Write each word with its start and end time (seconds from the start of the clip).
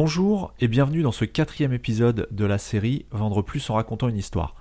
Bonjour 0.00 0.54
et 0.60 0.68
bienvenue 0.68 1.02
dans 1.02 1.10
ce 1.10 1.24
quatrième 1.24 1.72
épisode 1.72 2.28
de 2.30 2.44
la 2.44 2.58
série 2.58 3.06
Vendre 3.10 3.42
plus 3.42 3.68
en 3.68 3.74
racontant 3.74 4.08
une 4.08 4.16
histoire. 4.16 4.54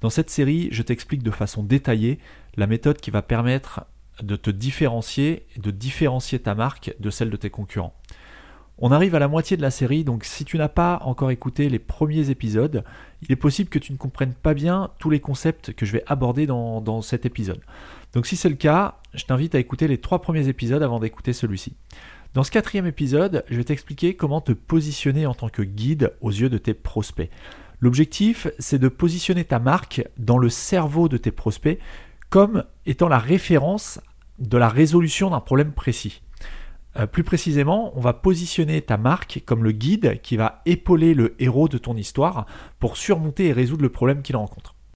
Dans 0.00 0.08
cette 0.08 0.30
série, 0.30 0.68
je 0.70 0.84
t'explique 0.84 1.24
de 1.24 1.32
façon 1.32 1.64
détaillée 1.64 2.20
la 2.54 2.68
méthode 2.68 2.98
qui 2.98 3.10
va 3.10 3.20
permettre 3.20 3.86
de 4.22 4.36
te 4.36 4.50
différencier 4.50 5.46
de 5.56 5.72
différencier 5.72 6.38
ta 6.38 6.54
marque 6.54 6.94
de 7.00 7.10
celle 7.10 7.30
de 7.30 7.36
tes 7.36 7.50
concurrents. 7.50 7.96
On 8.78 8.92
arrive 8.92 9.16
à 9.16 9.18
la 9.18 9.26
moitié 9.26 9.56
de 9.56 9.62
la 9.62 9.72
série, 9.72 10.04
donc 10.04 10.22
si 10.22 10.44
tu 10.44 10.58
n'as 10.58 10.68
pas 10.68 11.00
encore 11.02 11.32
écouté 11.32 11.68
les 11.68 11.80
premiers 11.80 12.30
épisodes, 12.30 12.84
il 13.22 13.32
est 13.32 13.36
possible 13.36 13.70
que 13.70 13.80
tu 13.80 13.92
ne 13.92 13.98
comprennes 13.98 14.34
pas 14.34 14.54
bien 14.54 14.90
tous 15.00 15.10
les 15.10 15.18
concepts 15.18 15.72
que 15.72 15.86
je 15.86 15.92
vais 15.92 16.04
aborder 16.06 16.46
dans 16.46 17.02
cet 17.02 17.26
épisode. 17.26 17.62
Donc 18.12 18.26
si 18.26 18.36
c'est 18.36 18.48
le 18.48 18.54
cas, 18.54 19.00
je 19.12 19.24
t'invite 19.24 19.56
à 19.56 19.58
écouter 19.58 19.88
les 19.88 19.98
trois 19.98 20.22
premiers 20.22 20.46
épisodes 20.46 20.84
avant 20.84 21.00
d'écouter 21.00 21.32
celui-ci. 21.32 21.74
Dans 22.34 22.42
ce 22.42 22.50
quatrième 22.50 22.86
épisode, 22.86 23.44
je 23.48 23.56
vais 23.56 23.62
t'expliquer 23.62 24.16
comment 24.16 24.40
te 24.40 24.50
positionner 24.50 25.24
en 25.24 25.34
tant 25.34 25.48
que 25.48 25.62
guide 25.62 26.14
aux 26.20 26.32
yeux 26.32 26.48
de 26.48 26.58
tes 26.58 26.74
prospects. 26.74 27.30
L'objectif, 27.78 28.48
c'est 28.58 28.80
de 28.80 28.88
positionner 28.88 29.44
ta 29.44 29.60
marque 29.60 30.02
dans 30.18 30.38
le 30.38 30.48
cerveau 30.48 31.08
de 31.08 31.16
tes 31.16 31.30
prospects 31.30 31.78
comme 32.30 32.64
étant 32.86 33.06
la 33.06 33.20
référence 33.20 34.00
de 34.40 34.58
la 34.58 34.68
résolution 34.68 35.30
d'un 35.30 35.38
problème 35.38 35.70
précis. 35.70 36.22
Euh, 36.96 37.06
plus 37.06 37.22
précisément, 37.22 37.96
on 37.96 38.00
va 38.00 38.12
positionner 38.12 38.82
ta 38.82 38.96
marque 38.96 39.44
comme 39.46 39.62
le 39.62 39.70
guide 39.70 40.20
qui 40.20 40.36
va 40.36 40.60
épauler 40.66 41.14
le 41.14 41.36
héros 41.38 41.68
de 41.68 41.78
ton 41.78 41.96
histoire 41.96 42.46
pour 42.80 42.96
surmonter 42.96 43.46
et 43.46 43.52
résoudre 43.52 43.82
le 43.82 43.90
problème 43.90 44.22
qu'il 44.22 44.34
rencontre. 44.34 44.74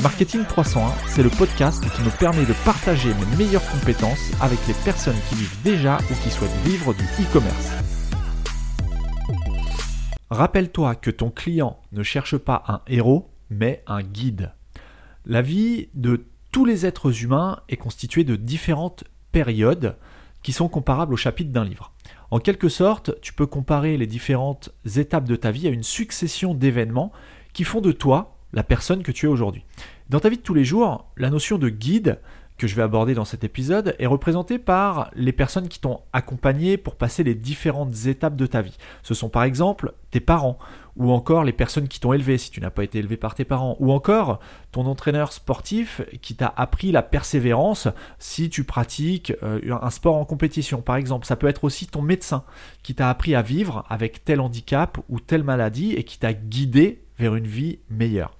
Marketing 0.00 0.44
301, 0.44 0.92
c'est 1.08 1.22
le 1.22 1.30
podcast 1.30 1.84
qui 1.94 2.02
me 2.02 2.10
permet 2.18 2.44
de 2.44 2.54
partager 2.64 3.08
mes 3.14 3.36
meilleures 3.36 3.68
compétences 3.70 4.30
avec 4.40 4.58
les 4.68 4.74
personnes 4.84 5.16
qui 5.28 5.34
vivent 5.34 5.62
déjà 5.62 5.98
ou 6.10 6.14
qui 6.22 6.30
souhaitent 6.30 6.50
vivre 6.64 6.94
du 6.94 7.04
e-commerce. 7.20 7.70
Rappelle-toi 10.30 10.94
que 10.94 11.10
ton 11.10 11.30
client 11.30 11.80
ne 11.92 12.02
cherche 12.02 12.36
pas 12.36 12.64
un 12.68 12.80
héros, 12.86 13.30
mais 13.50 13.82
un 13.86 14.02
guide. 14.02 14.52
La 15.26 15.42
vie 15.42 15.88
de 15.94 16.24
tous 16.52 16.64
les 16.64 16.86
êtres 16.86 17.22
humains 17.22 17.60
est 17.68 17.76
constituée 17.76 18.24
de 18.24 18.36
différentes 18.36 19.04
périodes 19.32 19.96
qui 20.42 20.52
sont 20.52 20.68
comparables 20.68 21.14
au 21.14 21.16
chapitre 21.18 21.52
d'un 21.52 21.64
livre. 21.64 21.92
En 22.30 22.38
quelque 22.38 22.68
sorte, 22.68 23.20
tu 23.20 23.32
peux 23.32 23.46
comparer 23.46 23.96
les 23.96 24.06
différentes 24.06 24.70
étapes 24.96 25.28
de 25.28 25.36
ta 25.36 25.50
vie 25.50 25.68
à 25.68 25.70
une 25.70 25.82
succession 25.82 26.54
d'événements 26.54 27.12
qui 27.52 27.64
font 27.64 27.80
de 27.80 27.92
toi 27.92 28.38
la 28.52 28.62
personne 28.62 29.02
que 29.02 29.12
tu 29.12 29.26
es 29.26 29.28
aujourd'hui. 29.28 29.64
Dans 30.10 30.20
ta 30.20 30.28
vie 30.28 30.36
de 30.36 30.42
tous 30.42 30.54
les 30.54 30.64
jours, 30.64 31.06
la 31.16 31.30
notion 31.30 31.58
de 31.58 31.68
guide 31.68 32.18
que 32.58 32.66
je 32.66 32.76
vais 32.76 32.82
aborder 32.82 33.14
dans 33.14 33.24
cet 33.24 33.44
épisode 33.44 33.96
est 33.98 34.06
représentée 34.06 34.58
par 34.58 35.10
les 35.14 35.32
personnes 35.32 35.68
qui 35.68 35.80
t'ont 35.80 36.00
accompagné 36.12 36.76
pour 36.76 36.96
passer 36.96 37.24
les 37.24 37.34
différentes 37.34 38.06
étapes 38.06 38.36
de 38.36 38.46
ta 38.46 38.62
vie. 38.62 38.76
Ce 39.02 39.14
sont 39.14 39.28
par 39.28 39.42
exemple 39.42 39.94
tes 40.10 40.20
parents, 40.20 40.58
ou 40.94 41.10
encore 41.10 41.42
les 41.42 41.52
personnes 41.52 41.88
qui 41.88 41.98
t'ont 41.98 42.12
élevé 42.12 42.38
si 42.38 42.50
tu 42.50 42.60
n'as 42.60 42.70
pas 42.70 42.84
été 42.84 42.98
élevé 42.98 43.16
par 43.16 43.34
tes 43.34 43.44
parents, 43.44 43.76
ou 43.80 43.90
encore 43.90 44.38
ton 44.70 44.86
entraîneur 44.86 45.32
sportif 45.32 46.02
qui 46.20 46.36
t'a 46.36 46.52
appris 46.56 46.92
la 46.92 47.02
persévérance 47.02 47.88
si 48.18 48.50
tu 48.50 48.64
pratiques 48.64 49.32
euh, 49.42 49.76
un 49.80 49.90
sport 49.90 50.16
en 50.16 50.24
compétition 50.24 50.82
par 50.82 50.96
exemple. 50.96 51.26
Ça 51.26 51.36
peut 51.36 51.48
être 51.48 51.64
aussi 51.64 51.86
ton 51.86 52.02
médecin 52.02 52.44
qui 52.82 52.94
t'a 52.94 53.10
appris 53.10 53.34
à 53.34 53.42
vivre 53.42 53.84
avec 53.88 54.24
tel 54.24 54.40
handicap 54.40 54.98
ou 55.08 55.18
telle 55.18 55.42
maladie 55.42 55.94
et 55.94 56.04
qui 56.04 56.18
t'a 56.18 56.32
guidé 56.32 57.02
vers 57.18 57.34
une 57.34 57.46
vie 57.46 57.78
meilleure. 57.90 58.36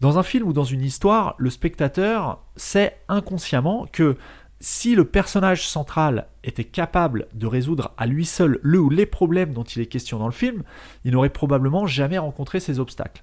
Dans 0.00 0.18
un 0.18 0.22
film 0.22 0.46
ou 0.46 0.52
dans 0.52 0.64
une 0.64 0.82
histoire, 0.82 1.34
le 1.38 1.48
spectateur 1.48 2.44
sait 2.56 2.98
inconsciemment 3.08 3.86
que 3.90 4.16
si 4.60 4.94
le 4.94 5.04
personnage 5.04 5.66
central 5.68 6.28
était 6.44 6.64
capable 6.64 7.28
de 7.34 7.46
résoudre 7.46 7.92
à 7.96 8.06
lui 8.06 8.24
seul 8.24 8.58
le 8.62 8.78
ou 8.78 8.90
les 8.90 9.06
problèmes 9.06 9.52
dont 9.52 9.64
il 9.64 9.82
est 9.82 9.86
question 9.86 10.18
dans 10.18 10.26
le 10.26 10.32
film, 10.32 10.62
il 11.04 11.12
n'aurait 11.12 11.30
probablement 11.30 11.86
jamais 11.86 12.18
rencontré 12.18 12.60
ces 12.60 12.78
obstacles. 12.78 13.22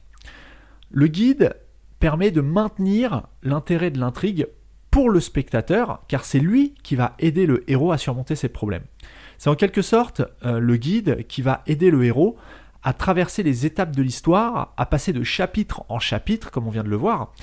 Le 0.91 1.07
guide 1.07 1.55
permet 1.99 2.31
de 2.31 2.41
maintenir 2.41 3.23
l'intérêt 3.41 3.89
de 3.89 3.99
l'intrigue 3.99 4.47
pour 4.91 5.09
le 5.09 5.19
spectateur, 5.19 6.03
car 6.07 6.23
c'est 6.23 6.39
lui 6.39 6.75
qui 6.83 6.95
va 6.95 7.15
aider 7.17 7.47
le 7.47 7.69
héros 7.69 7.91
à 7.91 7.97
surmonter 7.97 8.35
ses 8.35 8.49
problèmes. 8.49 8.83
C'est 9.39 9.49
en 9.49 9.55
quelque 9.55 9.81
sorte 9.81 10.21
euh, 10.45 10.59
le 10.59 10.75
guide 10.77 11.25
qui 11.27 11.41
va 11.41 11.63
aider 11.65 11.89
le 11.89 12.03
héros 12.03 12.37
à 12.83 12.93
traverser 12.93 13.43
les 13.43 13.65
étapes 13.65 13.95
de 13.95 14.01
l'histoire, 14.01 14.73
à 14.77 14.85
passer 14.85 15.13
de 15.13 15.23
chapitre 15.23 15.83
en 15.89 15.99
chapitre, 15.99 16.51
comme 16.51 16.67
on 16.67 16.71
vient 16.71 16.83
de 16.83 16.89
le 16.89 16.95
voir. 16.95 17.33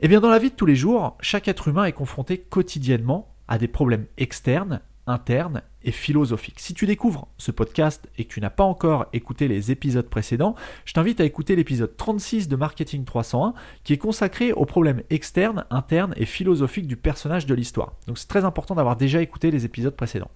Eh 0.00 0.08
bien, 0.08 0.20
dans 0.20 0.30
la 0.30 0.38
vie 0.38 0.50
de 0.50 0.54
tous 0.54 0.66
les 0.66 0.76
jours, 0.76 1.16
chaque 1.20 1.48
être 1.48 1.68
humain 1.68 1.84
est 1.84 1.92
confronté 1.92 2.38
quotidiennement 2.38 3.34
à 3.48 3.58
des 3.58 3.68
problèmes 3.68 4.06
externes, 4.16 4.80
internes 5.06 5.62
et 5.82 5.92
philosophiques. 5.92 6.60
Si 6.60 6.74
tu 6.74 6.86
découvres 6.86 7.28
ce 7.38 7.50
podcast 7.50 8.08
et 8.16 8.24
que 8.24 8.32
tu 8.32 8.40
n'as 8.40 8.50
pas 8.50 8.64
encore 8.64 9.06
écouté 9.12 9.48
les 9.48 9.70
épisodes 9.70 10.08
précédents, 10.08 10.54
je 10.84 10.92
t'invite 10.92 11.20
à 11.20 11.24
écouter 11.24 11.56
l'épisode 11.56 11.96
36 11.96 12.48
de 12.48 12.56
Marketing 12.56 13.04
301 13.04 13.54
qui 13.82 13.94
est 13.94 13.98
consacré 13.98 14.52
aux 14.52 14.66
problèmes 14.66 15.02
externes, 15.10 15.64
internes 15.70 16.14
et 16.16 16.26
philosophiques 16.26 16.86
du 16.86 16.96
personnage 16.96 17.46
de 17.46 17.54
l'histoire. 17.54 17.94
Donc 18.06 18.18
c'est 18.18 18.28
très 18.28 18.44
important 18.44 18.74
d'avoir 18.74 18.96
déjà 18.96 19.22
écouté 19.22 19.50
les 19.50 19.64
épisodes 19.64 19.96
précédents. 19.96 20.30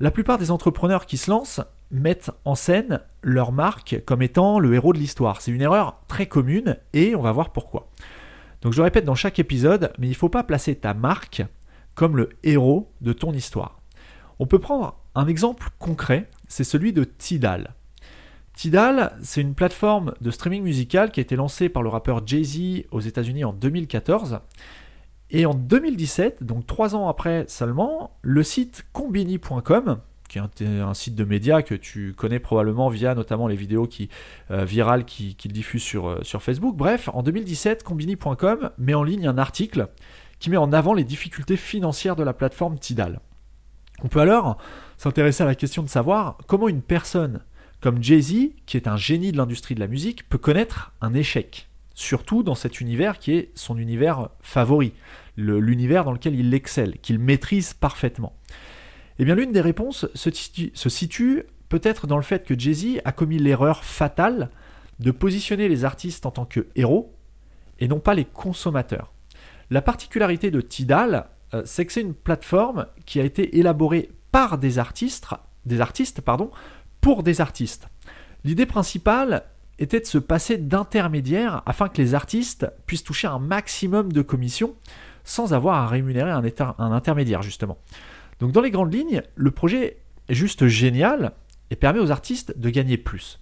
La 0.00 0.10
plupart 0.10 0.38
des 0.38 0.50
entrepreneurs 0.50 1.06
qui 1.06 1.16
se 1.16 1.30
lancent 1.30 1.60
mettent 2.00 2.30
en 2.44 2.54
scène 2.54 3.00
leur 3.22 3.52
marque 3.52 4.02
comme 4.04 4.22
étant 4.22 4.58
le 4.58 4.74
héros 4.74 4.92
de 4.92 4.98
l'histoire. 4.98 5.40
C'est 5.40 5.52
une 5.52 5.62
erreur 5.62 6.00
très 6.08 6.26
commune 6.26 6.76
et 6.92 7.14
on 7.14 7.22
va 7.22 7.32
voir 7.32 7.50
pourquoi. 7.50 7.88
Donc 8.62 8.72
je 8.72 8.82
répète 8.82 9.04
dans 9.04 9.14
chaque 9.14 9.38
épisode, 9.38 9.92
mais 9.98 10.06
il 10.06 10.10
ne 10.10 10.16
faut 10.16 10.28
pas 10.28 10.42
placer 10.42 10.74
ta 10.74 10.94
marque 10.94 11.42
comme 11.94 12.16
le 12.16 12.30
héros 12.42 12.90
de 13.00 13.12
ton 13.12 13.32
histoire. 13.32 13.80
On 14.38 14.46
peut 14.46 14.58
prendre 14.58 14.98
un 15.14 15.26
exemple 15.26 15.68
concret, 15.78 16.28
c'est 16.48 16.64
celui 16.64 16.92
de 16.92 17.04
Tidal. 17.04 17.74
Tidal, 18.54 19.16
c'est 19.22 19.40
une 19.40 19.54
plateforme 19.54 20.14
de 20.20 20.30
streaming 20.30 20.62
musical 20.62 21.10
qui 21.10 21.20
a 21.20 21.22
été 21.22 21.36
lancée 21.36 21.68
par 21.68 21.82
le 21.82 21.88
rappeur 21.88 22.26
Jay-Z 22.26 22.84
aux 22.90 23.00
États-Unis 23.00 23.44
en 23.44 23.52
2014. 23.52 24.40
Et 25.30 25.46
en 25.46 25.54
2017, 25.54 26.44
donc 26.44 26.66
trois 26.66 26.94
ans 26.94 27.08
après 27.08 27.44
seulement, 27.48 28.16
le 28.22 28.42
site 28.42 28.86
combini.com, 28.92 29.98
qui 30.28 30.38
est 30.38 30.62
un, 30.62 30.94
site 30.94 31.14
de 31.14 31.24
médias 31.24 31.62
que 31.62 31.74
tu 31.74 32.14
connais 32.16 32.38
probablement 32.38 32.88
via 32.88 33.14
notamment 33.14 33.46
les 33.46 33.56
vidéos 33.56 33.86
qui, 33.86 34.08
euh, 34.50 34.64
virales 34.64 35.04
qu'il 35.04 35.36
qui 35.36 35.48
diffuse 35.48 35.82
sur, 35.82 36.08
euh, 36.08 36.18
sur 36.22 36.42
Facebook. 36.42 36.76
Bref, 36.76 37.08
en 37.12 37.22
2017, 37.22 37.82
Combini.com 37.82 38.70
met 38.78 38.94
en 38.94 39.02
ligne 39.02 39.26
un 39.26 39.38
article 39.38 39.88
qui 40.38 40.50
met 40.50 40.56
en 40.56 40.72
avant 40.72 40.94
les 40.94 41.04
difficultés 41.04 41.56
financières 41.56 42.16
de 42.16 42.22
la 42.22 42.32
plateforme 42.32 42.78
Tidal. 42.78 43.20
On 44.02 44.08
peut 44.08 44.20
alors 44.20 44.58
s'intéresser 44.96 45.42
à 45.42 45.46
la 45.46 45.54
question 45.54 45.82
de 45.82 45.88
savoir 45.88 46.38
comment 46.46 46.68
une 46.68 46.82
personne 46.82 47.40
comme 47.80 48.02
Jay-Z, 48.02 48.52
qui 48.64 48.78
est 48.78 48.88
un 48.88 48.96
génie 48.96 49.30
de 49.30 49.36
l'industrie 49.36 49.74
de 49.74 49.80
la 49.80 49.88
musique, 49.88 50.26
peut 50.30 50.38
connaître 50.38 50.92
un 51.02 51.12
échec. 51.12 51.68
Surtout 51.94 52.42
dans 52.42 52.54
cet 52.54 52.80
univers 52.80 53.18
qui 53.18 53.32
est 53.32 53.50
son 53.54 53.76
univers 53.76 54.30
favori, 54.40 54.94
l'univers 55.36 56.04
dans 56.04 56.12
lequel 56.12 56.34
il 56.34 56.54
excelle, 56.54 56.98
qu'il 56.98 57.18
maîtrise 57.18 57.74
parfaitement. 57.74 58.32
Eh 59.18 59.24
bien, 59.24 59.34
l'une 59.34 59.52
des 59.52 59.60
réponses 59.60 60.06
se 60.14 60.88
situe, 60.88 61.44
peut-être 61.68 62.06
dans 62.06 62.16
le 62.16 62.22
fait 62.22 62.44
que 62.44 62.58
Jay-Z 62.58 63.00
a 63.04 63.12
commis 63.12 63.38
l'erreur 63.38 63.84
fatale 63.84 64.50
de 65.00 65.10
positionner 65.10 65.68
les 65.68 65.84
artistes 65.84 66.26
en 66.26 66.30
tant 66.30 66.44
que 66.44 66.66
héros 66.76 67.14
et 67.78 67.88
non 67.88 68.00
pas 68.00 68.14
les 68.14 68.24
consommateurs. 68.24 69.12
La 69.70 69.82
particularité 69.82 70.50
de 70.50 70.60
Tidal, 70.60 71.26
euh, 71.52 71.62
c'est 71.64 71.86
que 71.86 71.92
c'est 71.92 72.00
une 72.00 72.14
plateforme 72.14 72.86
qui 73.06 73.20
a 73.20 73.24
été 73.24 73.58
élaborée 73.58 74.10
par 74.30 74.58
des 74.58 74.78
artistes, 74.78 75.26
des 75.64 75.80
artistes 75.80 76.20
pardon, 76.20 76.50
pour 77.00 77.22
des 77.22 77.40
artistes. 77.40 77.88
L'idée 78.44 78.66
principale 78.66 79.44
était 79.78 80.00
de 80.00 80.06
se 80.06 80.18
passer 80.18 80.58
d'intermédiaires 80.58 81.62
afin 81.66 81.88
que 81.88 82.00
les 82.00 82.14
artistes 82.14 82.66
puissent 82.86 83.04
toucher 83.04 83.26
un 83.26 83.38
maximum 83.38 84.12
de 84.12 84.22
commissions 84.22 84.74
sans 85.24 85.54
avoir 85.54 85.76
à 85.76 85.86
rémunérer 85.86 86.30
un, 86.30 86.42
un 86.78 86.92
intermédiaire 86.92 87.42
justement. 87.42 87.78
Donc 88.44 88.52
dans 88.52 88.60
les 88.60 88.70
grandes 88.70 88.92
lignes, 88.92 89.22
le 89.36 89.50
projet 89.52 90.02
est 90.28 90.34
juste 90.34 90.66
génial 90.66 91.32
et 91.70 91.76
permet 91.76 92.00
aux 92.00 92.10
artistes 92.10 92.58
de 92.58 92.68
gagner 92.68 92.98
plus. 92.98 93.40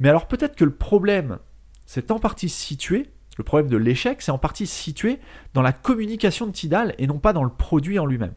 Mais 0.00 0.08
alors 0.08 0.26
peut-être 0.26 0.56
que 0.56 0.64
le 0.64 0.74
problème, 0.74 1.38
c'est 1.84 2.10
en 2.10 2.18
partie 2.18 2.48
situé, 2.48 3.10
le 3.36 3.44
problème 3.44 3.68
de 3.68 3.76
l'échec, 3.76 4.22
c'est 4.22 4.30
en 4.30 4.38
partie 4.38 4.66
situé 4.66 5.18
dans 5.52 5.60
la 5.60 5.74
communication 5.74 6.46
de 6.46 6.52
Tidal 6.52 6.94
et 6.96 7.06
non 7.06 7.18
pas 7.18 7.34
dans 7.34 7.44
le 7.44 7.50
produit 7.50 7.98
en 7.98 8.06
lui-même. 8.06 8.32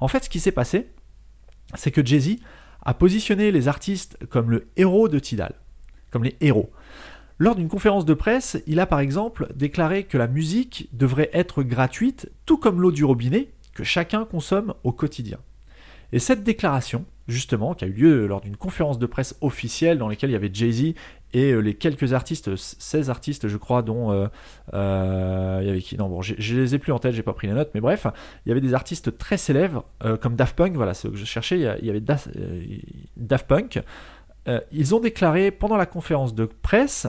En 0.00 0.08
fait, 0.08 0.24
ce 0.24 0.28
qui 0.28 0.38
s'est 0.38 0.52
passé, 0.52 0.90
c'est 1.72 1.92
que 1.92 2.04
Jay-Z 2.04 2.40
a 2.82 2.92
positionné 2.92 3.50
les 3.50 3.68
artistes 3.68 4.18
comme 4.28 4.50
le 4.50 4.68
héros 4.76 5.08
de 5.08 5.18
Tidal, 5.18 5.54
comme 6.10 6.24
les 6.24 6.36
héros. 6.42 6.70
Lors 7.38 7.54
d'une 7.54 7.68
conférence 7.68 8.04
de 8.04 8.12
presse, 8.12 8.62
il 8.66 8.80
a 8.80 8.86
par 8.86 9.00
exemple 9.00 9.50
déclaré 9.54 10.04
que 10.04 10.18
la 10.18 10.28
musique 10.28 10.90
devrait 10.92 11.30
être 11.32 11.62
gratuite, 11.62 12.30
tout 12.44 12.58
comme 12.58 12.82
l'eau 12.82 12.92
du 12.92 13.06
robinet, 13.06 13.48
que 13.78 13.84
chacun 13.84 14.24
consomme 14.24 14.74
au 14.82 14.90
quotidien. 14.90 15.38
Et 16.10 16.18
cette 16.18 16.42
déclaration, 16.42 17.04
justement, 17.28 17.74
qui 17.74 17.84
a 17.84 17.86
eu 17.86 17.92
lieu 17.92 18.26
lors 18.26 18.40
d'une 18.40 18.56
conférence 18.56 18.98
de 18.98 19.06
presse 19.06 19.36
officielle 19.40 19.98
dans 19.98 20.08
laquelle 20.08 20.30
il 20.30 20.32
y 20.32 20.36
avait 20.36 20.50
Jay-Z 20.52 20.94
et 21.32 21.52
euh, 21.52 21.60
les 21.60 21.74
quelques 21.74 22.12
artistes, 22.12 22.56
16 22.56 23.08
artistes 23.08 23.46
je 23.46 23.56
crois, 23.56 23.82
dont 23.82 24.10
euh, 24.10 24.26
euh, 24.74 25.58
il 25.62 25.68
y 25.68 25.70
avait 25.70 25.80
qui? 25.80 25.96
Non, 25.96 26.08
bon, 26.08 26.22
je 26.22 26.56
les 26.56 26.74
ai 26.74 26.78
plus 26.80 26.90
en 26.90 26.98
tête, 26.98 27.14
j'ai 27.14 27.22
pas 27.22 27.34
pris 27.34 27.46
les 27.46 27.52
notes, 27.52 27.70
mais 27.72 27.80
bref, 27.80 28.08
il 28.44 28.48
y 28.48 28.52
avait 28.52 28.60
des 28.60 28.74
artistes 28.74 29.16
très 29.16 29.36
célèbres 29.36 29.84
comme 30.20 30.34
Daft 30.34 30.56
Punk, 30.56 30.74
voilà, 30.74 30.92
ce 30.92 31.06
que 31.06 31.16
je 31.16 31.24
cherchais, 31.24 31.60
il 31.80 31.86
y 31.86 31.90
avait 31.90 32.00
Daft 32.00 33.46
Punk. 33.46 33.80
ils 34.72 34.94
ont 34.96 35.00
déclaré 35.00 35.52
pendant 35.52 35.76
la 35.76 35.86
conférence 35.86 36.34
de 36.34 36.46
presse 36.46 37.06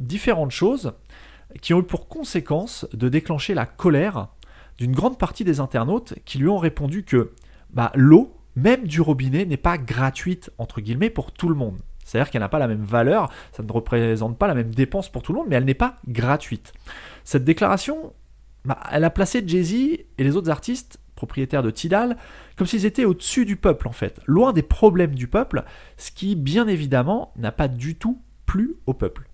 différentes 0.00 0.52
choses 0.52 0.94
qui 1.60 1.74
ont 1.74 1.80
eu 1.80 1.84
pour 1.84 2.08
conséquence 2.08 2.86
de 2.94 3.10
déclencher 3.10 3.52
la 3.52 3.66
colère 3.66 4.28
d'une 4.78 4.92
grande 4.92 5.18
partie 5.18 5.44
des 5.44 5.60
internautes 5.60 6.14
qui 6.24 6.38
lui 6.38 6.48
ont 6.48 6.58
répondu 6.58 7.04
que 7.04 7.32
bah, 7.70 7.92
l'eau, 7.94 8.34
même 8.56 8.86
du 8.86 9.00
robinet, 9.00 9.44
n'est 9.44 9.56
pas 9.56 9.78
gratuite, 9.78 10.50
entre 10.58 10.80
guillemets, 10.80 11.10
pour 11.10 11.32
tout 11.32 11.48
le 11.48 11.54
monde. 11.54 11.78
C'est-à-dire 12.04 12.30
qu'elle 12.30 12.40
n'a 12.40 12.48
pas 12.48 12.58
la 12.58 12.68
même 12.68 12.82
valeur, 12.82 13.30
ça 13.52 13.62
ne 13.62 13.70
représente 13.70 14.38
pas 14.38 14.46
la 14.46 14.54
même 14.54 14.72
dépense 14.72 15.10
pour 15.10 15.22
tout 15.22 15.32
le 15.32 15.40
monde, 15.40 15.48
mais 15.50 15.56
elle 15.56 15.66
n'est 15.66 15.74
pas 15.74 15.96
gratuite. 16.06 16.72
Cette 17.24 17.44
déclaration, 17.44 18.14
bah, 18.64 18.80
elle 18.90 19.04
a 19.04 19.10
placé 19.10 19.42
Jay-Z 19.46 19.72
et 19.74 20.06
les 20.18 20.36
autres 20.36 20.50
artistes 20.50 20.98
propriétaires 21.16 21.64
de 21.64 21.70
Tidal 21.70 22.16
comme 22.56 22.66
s'ils 22.66 22.86
étaient 22.86 23.04
au-dessus 23.04 23.44
du 23.44 23.56
peuple 23.56 23.88
en 23.88 23.92
fait, 23.92 24.20
loin 24.26 24.52
des 24.52 24.62
problèmes 24.62 25.14
du 25.14 25.26
peuple, 25.26 25.64
ce 25.96 26.10
qui 26.10 26.36
bien 26.36 26.66
évidemment 26.68 27.32
n'a 27.36 27.52
pas 27.52 27.68
du 27.68 27.96
tout 27.96 28.20
plu 28.46 28.76
au 28.86 28.94
peuple. 28.94 29.28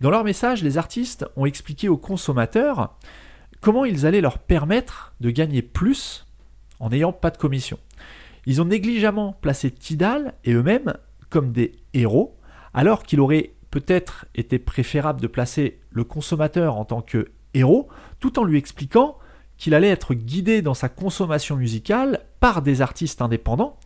Dans 0.00 0.10
leur 0.10 0.24
message, 0.24 0.62
les 0.62 0.78
artistes 0.78 1.26
ont 1.36 1.46
expliqué 1.46 1.88
aux 1.88 1.96
consommateurs 1.96 2.96
comment 3.62 3.86
ils 3.86 4.04
allaient 4.04 4.20
leur 4.20 4.38
permettre 4.38 5.14
de 5.20 5.30
gagner 5.30 5.62
plus 5.62 6.26
en 6.80 6.90
n'ayant 6.90 7.12
pas 7.12 7.30
de 7.30 7.38
commission. 7.38 7.78
Ils 8.44 8.60
ont 8.60 8.66
négligemment 8.66 9.32
placé 9.40 9.70
Tidal 9.70 10.34
et 10.44 10.52
eux-mêmes 10.52 10.94
comme 11.30 11.52
des 11.52 11.76
héros, 11.94 12.36
alors 12.74 13.04
qu'il 13.04 13.20
aurait 13.20 13.54
peut-être 13.70 14.26
été 14.34 14.58
préférable 14.58 15.20
de 15.20 15.28
placer 15.28 15.80
le 15.90 16.04
consommateur 16.04 16.76
en 16.76 16.84
tant 16.84 17.00
que 17.00 17.30
héros, 17.54 17.88
tout 18.20 18.38
en 18.38 18.44
lui 18.44 18.58
expliquant 18.58 19.16
qu'il 19.56 19.74
allait 19.74 19.88
être 19.88 20.12
guidé 20.12 20.60
dans 20.60 20.74
sa 20.74 20.88
consommation 20.88 21.56
musicale 21.56 22.20
par 22.40 22.62
des 22.62 22.82
artistes 22.82 23.22
indépendants, 23.22 23.78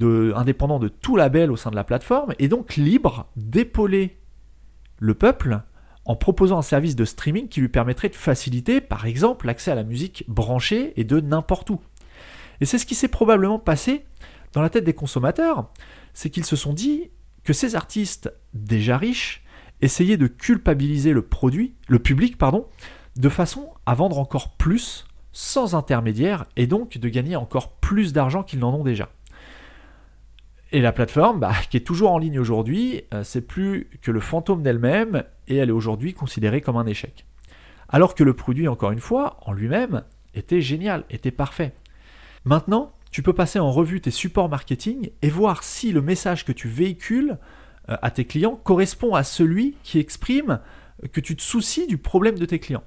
indépendants 0.00 0.80
de 0.80 0.88
tout 0.88 1.16
label 1.16 1.52
au 1.52 1.56
sein 1.56 1.70
de 1.70 1.76
la 1.76 1.84
plateforme, 1.84 2.34
et 2.40 2.48
donc 2.48 2.74
libre 2.74 3.28
d'épauler 3.36 4.18
le 4.98 5.14
peuple 5.14 5.60
en 6.04 6.16
proposant 6.16 6.58
un 6.58 6.62
service 6.62 6.96
de 6.96 7.04
streaming 7.04 7.48
qui 7.48 7.60
lui 7.60 7.68
permettrait 7.68 8.08
de 8.08 8.14
faciliter, 8.14 8.80
par 8.80 9.06
exemple, 9.06 9.46
l'accès 9.46 9.70
à 9.70 9.74
la 9.74 9.84
musique 9.84 10.24
branchée 10.28 10.92
et 10.96 11.04
de 11.04 11.20
n'importe 11.20 11.70
où. 11.70 11.80
Et 12.60 12.64
c'est 12.64 12.78
ce 12.78 12.86
qui 12.86 12.94
s'est 12.94 13.08
probablement 13.08 13.58
passé 13.58 14.04
dans 14.52 14.62
la 14.62 14.70
tête 14.70 14.84
des 14.84 14.94
consommateurs, 14.94 15.70
c'est 16.14 16.30
qu'ils 16.30 16.44
se 16.44 16.56
sont 16.56 16.72
dit 16.72 17.10
que 17.44 17.52
ces 17.52 17.74
artistes 17.74 18.32
déjà 18.54 18.96
riches 18.96 19.42
essayaient 19.80 20.16
de 20.16 20.26
culpabiliser 20.26 21.12
le 21.12 21.22
produit, 21.22 21.74
le 21.88 21.98
public, 21.98 22.38
pardon, 22.38 22.66
de 23.16 23.28
façon 23.28 23.70
à 23.86 23.94
vendre 23.94 24.18
encore 24.18 24.56
plus 24.56 25.06
sans 25.32 25.74
intermédiaire 25.74 26.46
et 26.56 26.66
donc 26.66 26.98
de 26.98 27.08
gagner 27.08 27.36
encore 27.36 27.72
plus 27.72 28.12
d'argent 28.12 28.42
qu'ils 28.42 28.60
n'en 28.60 28.74
ont 28.74 28.84
déjà. 28.84 29.08
Et 30.70 30.80
la 30.80 30.92
plateforme, 30.92 31.40
bah, 31.40 31.52
qui 31.70 31.76
est 31.76 31.86
toujours 31.86 32.12
en 32.12 32.18
ligne 32.18 32.38
aujourd'hui, 32.38 33.02
euh, 33.12 33.24
c'est 33.24 33.42
plus 33.42 33.90
que 34.00 34.10
le 34.10 34.20
fantôme 34.20 34.62
d'elle-même 34.62 35.24
et 35.48 35.56
elle 35.56 35.68
est 35.68 35.72
aujourd'hui 35.72 36.14
considérée 36.14 36.60
comme 36.60 36.76
un 36.76 36.86
échec. 36.86 37.26
Alors 37.88 38.14
que 38.14 38.24
le 38.24 38.34
produit, 38.34 38.68
encore 38.68 38.92
une 38.92 39.00
fois, 39.00 39.38
en 39.42 39.52
lui-même, 39.52 40.02
était 40.34 40.60
génial, 40.60 41.04
était 41.10 41.30
parfait. 41.30 41.72
Maintenant, 42.44 42.92
tu 43.10 43.22
peux 43.22 43.34
passer 43.34 43.58
en 43.58 43.70
revue 43.70 44.00
tes 44.00 44.10
supports 44.10 44.48
marketing 44.48 45.10
et 45.20 45.28
voir 45.28 45.62
si 45.62 45.92
le 45.92 46.00
message 46.00 46.44
que 46.44 46.52
tu 46.52 46.68
véhicules 46.68 47.38
euh, 47.88 47.96
à 48.00 48.10
tes 48.10 48.24
clients 48.24 48.56
correspond 48.56 49.14
à 49.14 49.22
celui 49.22 49.76
qui 49.82 49.98
exprime 49.98 50.60
que 51.12 51.20
tu 51.20 51.36
te 51.36 51.42
soucies 51.42 51.86
du 51.86 51.98
problème 51.98 52.38
de 52.38 52.46
tes 52.46 52.58
clients. 52.58 52.84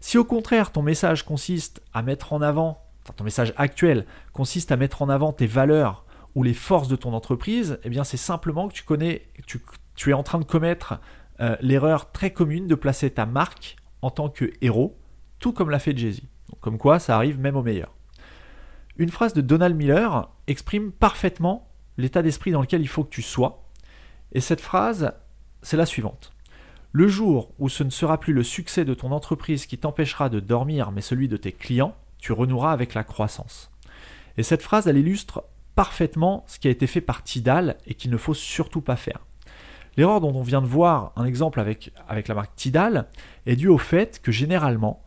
Si 0.00 0.18
au 0.18 0.24
contraire 0.24 0.72
ton 0.72 0.82
message 0.82 1.24
consiste 1.24 1.82
à 1.92 2.02
mettre 2.02 2.32
en 2.32 2.40
avant, 2.40 2.82
ton 3.16 3.24
message 3.24 3.52
actuel 3.56 4.06
consiste 4.32 4.72
à 4.72 4.76
mettre 4.76 5.02
en 5.02 5.08
avant 5.08 5.32
tes 5.32 5.46
valeurs, 5.46 6.04
ou 6.34 6.42
les 6.42 6.54
forces 6.54 6.88
de 6.88 6.96
ton 6.96 7.12
entreprise, 7.12 7.78
eh 7.84 7.88
bien 7.88 8.04
c'est 8.04 8.16
simplement 8.16 8.68
que 8.68 8.74
tu 8.74 8.84
connais, 8.84 9.26
tu, 9.46 10.10
es 10.10 10.12
en 10.12 10.22
train 10.22 10.38
de 10.38 10.44
commettre 10.44 11.00
euh, 11.40 11.56
l'erreur 11.60 12.12
très 12.12 12.32
commune 12.32 12.66
de 12.66 12.74
placer 12.74 13.10
ta 13.10 13.26
marque 13.26 13.76
en 14.02 14.10
tant 14.10 14.28
que 14.28 14.52
héros, 14.60 14.98
tout 15.38 15.52
comme 15.52 15.70
l'a 15.70 15.78
fait 15.78 15.96
Jay-Z. 15.96 16.20
Comme 16.60 16.78
quoi, 16.78 16.98
ça 16.98 17.16
arrive 17.16 17.38
même 17.38 17.56
au 17.56 17.62
meilleur. 17.62 17.94
Une 18.96 19.08
phrase 19.08 19.32
de 19.32 19.40
Donald 19.40 19.76
Miller 19.76 20.28
exprime 20.46 20.92
parfaitement 20.92 21.68
l'état 21.96 22.22
d'esprit 22.22 22.50
dans 22.50 22.60
lequel 22.60 22.82
il 22.82 22.88
faut 22.88 23.04
que 23.04 23.10
tu 23.10 23.22
sois. 23.22 23.64
Et 24.32 24.40
cette 24.40 24.60
phrase, 24.60 25.12
c'est 25.62 25.76
la 25.76 25.86
suivante. 25.86 26.32
Le 26.92 27.08
jour 27.08 27.54
où 27.58 27.68
ce 27.68 27.84
ne 27.84 27.90
sera 27.90 28.18
plus 28.18 28.32
le 28.32 28.42
succès 28.42 28.84
de 28.84 28.94
ton 28.94 29.12
entreprise 29.12 29.66
qui 29.66 29.78
t'empêchera 29.78 30.28
de 30.28 30.40
dormir, 30.40 30.90
mais 30.90 31.00
celui 31.00 31.28
de 31.28 31.36
tes 31.36 31.52
clients, 31.52 31.94
tu 32.18 32.32
renoueras 32.32 32.72
avec 32.72 32.94
la 32.94 33.04
croissance. 33.04 33.70
Et 34.36 34.42
cette 34.42 34.62
phrase, 34.62 34.88
elle 34.88 34.98
illustre 34.98 35.44
parfaitement 35.74 36.44
ce 36.46 36.58
qui 36.58 36.68
a 36.68 36.70
été 36.70 36.86
fait 36.86 37.00
par 37.00 37.22
Tidal 37.22 37.78
et 37.86 37.94
qu'il 37.94 38.10
ne 38.10 38.16
faut 38.16 38.34
surtout 38.34 38.80
pas 38.80 38.96
faire. 38.96 39.24
L'erreur 39.96 40.20
dont 40.20 40.34
on 40.34 40.42
vient 40.42 40.62
de 40.62 40.66
voir 40.66 41.12
un 41.16 41.24
exemple 41.24 41.60
avec, 41.60 41.92
avec 42.08 42.28
la 42.28 42.34
marque 42.34 42.54
Tidal 42.56 43.08
est 43.46 43.56
due 43.56 43.68
au 43.68 43.78
fait 43.78 44.20
que 44.22 44.32
généralement, 44.32 45.02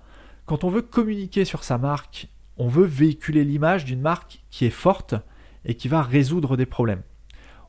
quand 0.46 0.64
on 0.64 0.70
veut 0.70 0.82
communiquer 0.82 1.46
sur 1.46 1.64
sa 1.64 1.78
marque, 1.78 2.28
on 2.58 2.68
veut 2.68 2.86
véhiculer 2.86 3.44
l'image 3.44 3.86
d'une 3.86 4.02
marque 4.02 4.44
qui 4.52 4.66
est 4.66 4.70
forte 4.70 5.16
et 5.66 5.76
qui 5.76 5.88
va 5.88 6.02
résoudre 6.02 6.58
des 6.58 6.66
problèmes. 6.66 7.02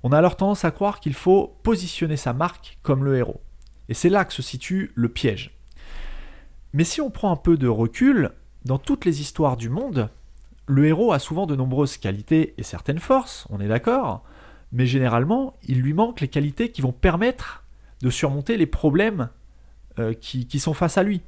On 0.02 0.12
a 0.12 0.18
alors 0.18 0.36
tendance 0.36 0.64
à 0.64 0.70
croire 0.70 1.00
qu'il 1.00 1.14
faut 1.14 1.56
positionner 1.62 2.16
sa 2.16 2.32
marque 2.32 2.78
comme 2.82 3.04
le 3.04 3.16
héros. 3.16 3.40
Et 3.88 3.94
c'est 3.94 4.08
là 4.08 4.24
que 4.24 4.32
se 4.32 4.42
situe 4.42 4.92
le 4.94 5.08
piège. 5.08 5.56
Mais 6.72 6.84
si 6.84 7.00
on 7.00 7.10
prend 7.10 7.30
un 7.30 7.36
peu 7.36 7.56
de 7.56 7.68
recul, 7.68 8.32
dans 8.64 8.78
toutes 8.78 9.04
les 9.04 9.20
histoires 9.20 9.56
du 9.56 9.68
monde, 9.68 10.10
le 10.66 10.86
héros 10.86 11.12
a 11.12 11.18
souvent 11.18 11.46
de 11.46 11.54
nombreuses 11.56 11.96
qualités 11.96 12.54
et 12.58 12.62
certaines 12.62 12.98
forces, 12.98 13.46
on 13.50 13.60
est 13.60 13.68
d'accord, 13.68 14.24
mais 14.74 14.86
généralement, 14.86 15.56
il 15.62 15.80
lui 15.80 15.94
manque 15.94 16.20
les 16.20 16.28
qualités 16.28 16.72
qui 16.72 16.82
vont 16.82 16.92
permettre 16.92 17.64
de 18.02 18.10
surmonter 18.10 18.56
les 18.56 18.66
problèmes 18.66 19.30
euh, 20.00 20.12
qui, 20.12 20.48
qui, 20.48 20.58
sont 20.58 20.74
face 20.74 20.98
à 20.98 21.04
lui. 21.04 21.22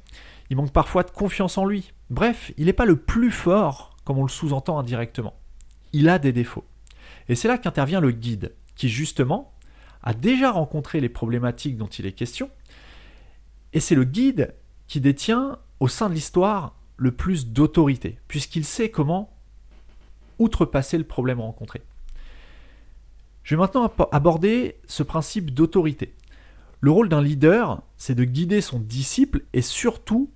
Il 0.49 0.57
manque 0.57 0.73
parfois 0.73 1.03
de 1.03 1.11
confiance 1.11 1.57
en 1.57 1.65
lui. 1.65 1.93
Bref, 2.09 2.51
il 2.57 2.65
n'est 2.65 2.73
pas 2.73 2.85
le 2.85 2.97
plus 2.97 3.31
fort, 3.31 3.95
comme 4.03 4.17
on 4.17 4.23
le 4.23 4.29
sous-entend 4.29 4.77
indirectement. 4.77 5.33
Il 5.93 6.09
a 6.09 6.19
des 6.19 6.33
défauts. 6.33 6.65
Et 7.29 7.35
c'est 7.35 7.47
là 7.47 7.57
qu'intervient 7.57 8.01
le 8.01 8.11
guide, 8.11 8.53
qui 8.75 8.89
justement 8.89 9.53
a 10.03 10.13
déjà 10.13 10.51
rencontré 10.51 10.99
les 10.99 11.09
problématiques 11.09 11.77
dont 11.77 11.87
il 11.87 12.05
est 12.05 12.11
question, 12.11 12.49
et 13.71 13.79
c'est 13.79 13.95
le 13.95 14.03
guide 14.03 14.55
qui 14.87 14.99
détient 14.99 15.57
au 15.79 15.87
sein 15.87 16.09
de 16.09 16.13
l'histoire 16.13 16.75
le 16.97 17.11
plus 17.11 17.47
d'autorité, 17.47 18.19
puisqu'il 18.27 18.65
sait 18.65 18.89
comment 18.89 19.33
outrepasser 20.37 20.97
le 20.97 21.05
problème 21.05 21.39
rencontré. 21.39 21.81
Je 23.47 23.55
vais 23.55 23.61
maintenant 23.61 23.89
aborder 24.11 24.75
ce 24.87 25.03
principe 25.03 25.53
d'autorité. 25.53 26.13
Le 26.81 26.91
rôle 26.91 27.07
d'un 27.07 27.21
leader, 27.21 27.81
c'est 27.95 28.13
de 28.13 28.25
guider 28.25 28.59
son 28.59 28.77
disciple 28.77 29.45
et 29.53 29.61
surtout 29.61 30.29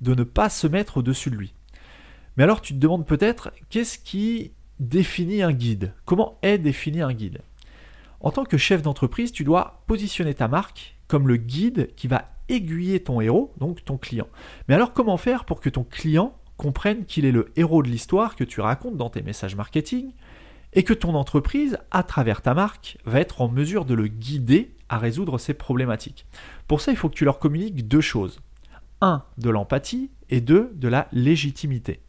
de 0.00 0.14
ne 0.14 0.22
pas 0.22 0.48
se 0.48 0.68
mettre 0.68 0.98
au-dessus 0.98 1.30
de 1.30 1.34
lui. 1.34 1.54
Mais 2.36 2.44
alors 2.44 2.60
tu 2.60 2.72
te 2.72 2.78
demandes 2.78 3.04
peut-être 3.04 3.50
qu'est-ce 3.68 3.98
qui 3.98 4.52
définit 4.78 5.42
un 5.42 5.50
guide? 5.50 5.92
Comment 6.04 6.38
est 6.42 6.58
défini 6.58 7.00
un 7.00 7.12
guide? 7.12 7.40
En 8.20 8.30
tant 8.30 8.44
que 8.44 8.58
chef 8.58 8.80
d'entreprise, 8.80 9.32
tu 9.32 9.42
dois 9.42 9.82
positionner 9.88 10.34
ta 10.34 10.46
marque 10.46 10.96
comme 11.08 11.26
le 11.26 11.38
guide 11.38 11.92
qui 11.96 12.06
va 12.06 12.30
aiguiller 12.48 13.02
ton 13.02 13.20
héros, 13.20 13.52
donc 13.58 13.84
ton 13.84 13.98
client. 13.98 14.28
Mais 14.68 14.76
alors 14.76 14.92
comment 14.92 15.16
faire 15.16 15.46
pour 15.46 15.60
que 15.60 15.68
ton 15.68 15.82
client 15.82 16.32
comprenne 16.58 17.06
qu'il 17.06 17.24
est 17.24 17.32
le 17.32 17.50
héros 17.56 17.82
de 17.82 17.88
l'histoire 17.88 18.36
que 18.36 18.44
tu 18.44 18.60
racontes 18.60 18.96
dans 18.96 19.10
tes 19.10 19.22
messages 19.22 19.56
marketing 19.56 20.12
et 20.72 20.82
que 20.82 20.94
ton 20.94 21.14
entreprise, 21.14 21.78
à 21.90 22.02
travers 22.02 22.42
ta 22.42 22.54
marque, 22.54 22.98
va 23.04 23.20
être 23.20 23.40
en 23.40 23.48
mesure 23.48 23.84
de 23.84 23.94
le 23.94 24.06
guider 24.06 24.74
à 24.88 24.98
résoudre 24.98 25.38
ses 25.38 25.54
problématiques. 25.54 26.26
Pour 26.68 26.80
ça, 26.80 26.92
il 26.92 26.96
faut 26.96 27.08
que 27.08 27.14
tu 27.14 27.24
leur 27.24 27.38
communiques 27.38 27.88
deux 27.88 28.00
choses. 28.00 28.40
1. 29.00 29.22
de 29.38 29.50
l'empathie 29.50 30.10
et 30.30 30.40
2. 30.40 30.72
de 30.74 30.88
la 30.88 31.08
légitimité. 31.12 32.00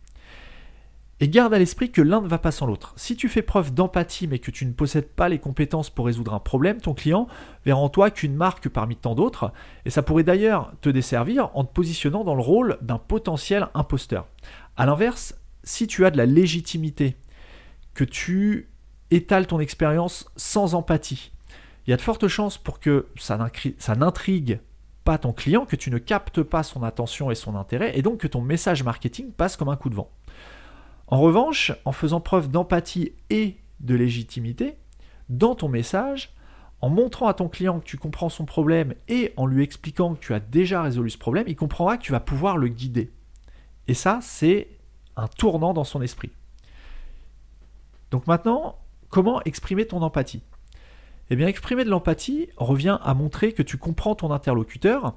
Et 1.20 1.29
garde 1.29 1.53
à 1.53 1.60
l'esprit 1.60 1.91
que 1.91 2.01
l'un 2.01 2.22
ne 2.22 2.27
va 2.27 2.38
pas 2.38 2.51
sans 2.51 2.65
l'autre. 2.65 2.93
Si 2.98 3.15
tu 3.15 3.29
fais 3.29 3.41
preuve 3.41 3.74
d'empathie 3.74 4.27
mais 4.27 4.39
que 4.39 4.51
tu 4.51 4.65
ne 4.65 4.74
possèdes 4.74 5.08
pas 5.08 5.29
les 5.29 5.39
compétences 5.39 5.89
pour 5.89 6.05
résoudre 6.05 6.34
un 6.34 6.39
problème, 6.39 6.82
ton 6.82 6.93
client 6.93 7.27
verra 7.65 7.79
en 7.79 7.88
toi 7.88 8.12
qu'une 8.12 8.36
marque 8.36 8.67
parmi 8.67 8.96
tant 8.96 9.15
d'autres, 9.15 9.53
et 9.86 9.89
ça 9.89 10.03
pourrait 10.03 10.24
d'ailleurs 10.24 10.74
te 10.82 10.89
desservir 10.89 11.50
en 11.53 11.63
te 11.63 11.72
positionnant 11.72 12.24
dans 12.24 12.36
le 12.36 12.41
rôle 12.41 12.77
d'un 12.82 12.98
potentiel 12.98 13.70
imposteur. 13.74 14.27
A 14.75 14.86
l'inverse, 14.86 15.36
si 15.63 15.88
tu 15.88 16.05
as 16.05 16.12
de 16.12 16.17
la 16.17 16.25
légitimité, 16.25 17.15
que 17.93 18.03
tu 18.03 18.69
étales 19.12 19.47
ton 19.47 19.59
expérience 19.59 20.29
sans 20.35 20.75
empathie, 20.75 21.31
il 21.85 21.91
y 21.91 21.93
a 21.93 21.97
de 21.97 22.01
fortes 22.01 22.27
chances 22.27 22.57
pour 22.57 22.79
que 22.79 23.07
ça 23.15 23.38
n'intrigue 23.95 24.59
pas 25.03 25.17
ton 25.17 25.33
client, 25.33 25.65
que 25.65 25.75
tu 25.75 25.91
ne 25.91 25.97
captes 25.97 26.41
pas 26.41 26.63
son 26.63 26.83
attention 26.83 27.29
et 27.29 27.35
son 27.35 27.55
intérêt, 27.55 27.97
et 27.97 28.01
donc 28.01 28.19
que 28.19 28.27
ton 28.27 28.41
message 28.41 28.83
marketing 28.83 29.31
passe 29.31 29.57
comme 29.57 29.69
un 29.69 29.75
coup 29.75 29.89
de 29.89 29.95
vent. 29.95 30.09
En 31.07 31.19
revanche, 31.19 31.73
en 31.83 31.91
faisant 31.91 32.21
preuve 32.21 32.50
d'empathie 32.50 33.12
et 33.29 33.57
de 33.81 33.95
légitimité, 33.95 34.77
dans 35.27 35.55
ton 35.55 35.67
message, 35.67 36.33
en 36.79 36.89
montrant 36.89 37.27
à 37.27 37.33
ton 37.33 37.50
client 37.50 37.79
que 37.79 37.85
tu 37.85 37.97
comprends 37.97 38.29
son 38.29 38.45
problème 38.45 38.93
et 39.07 39.33
en 39.38 39.45
lui 39.45 39.63
expliquant 39.63 40.15
que 40.15 40.19
tu 40.19 40.33
as 40.33 40.39
déjà 40.39 40.81
résolu 40.81 41.09
ce 41.09 41.17
problème, 41.17 41.45
il 41.47 41.55
comprendra 41.55 41.97
que 41.97 42.03
tu 42.03 42.12
vas 42.12 42.19
pouvoir 42.19 42.57
le 42.57 42.69
guider. 42.69 43.12
Et 43.88 43.93
ça, 43.93 44.19
c'est 44.21 44.69
un 45.15 45.27
tournant 45.27 45.73
dans 45.73 45.83
son 45.83 46.01
esprit. 46.01 46.31
Donc 48.13 48.27
maintenant, 48.27 48.77
comment 49.10 49.41
exprimer 49.41 49.88
ton 49.88 50.03
empathie? 50.03 50.43
Eh 51.32 51.36
bien, 51.36 51.48
exprimer 51.48 51.84
de 51.84 51.89
l'empathie 51.89 52.48
revient 52.58 53.00
à 53.01 53.15
montrer 53.15 53.53
que 53.53 53.63
tu 53.63 53.79
comprends 53.79 54.13
ton 54.13 54.29
interlocuteur, 54.29 55.15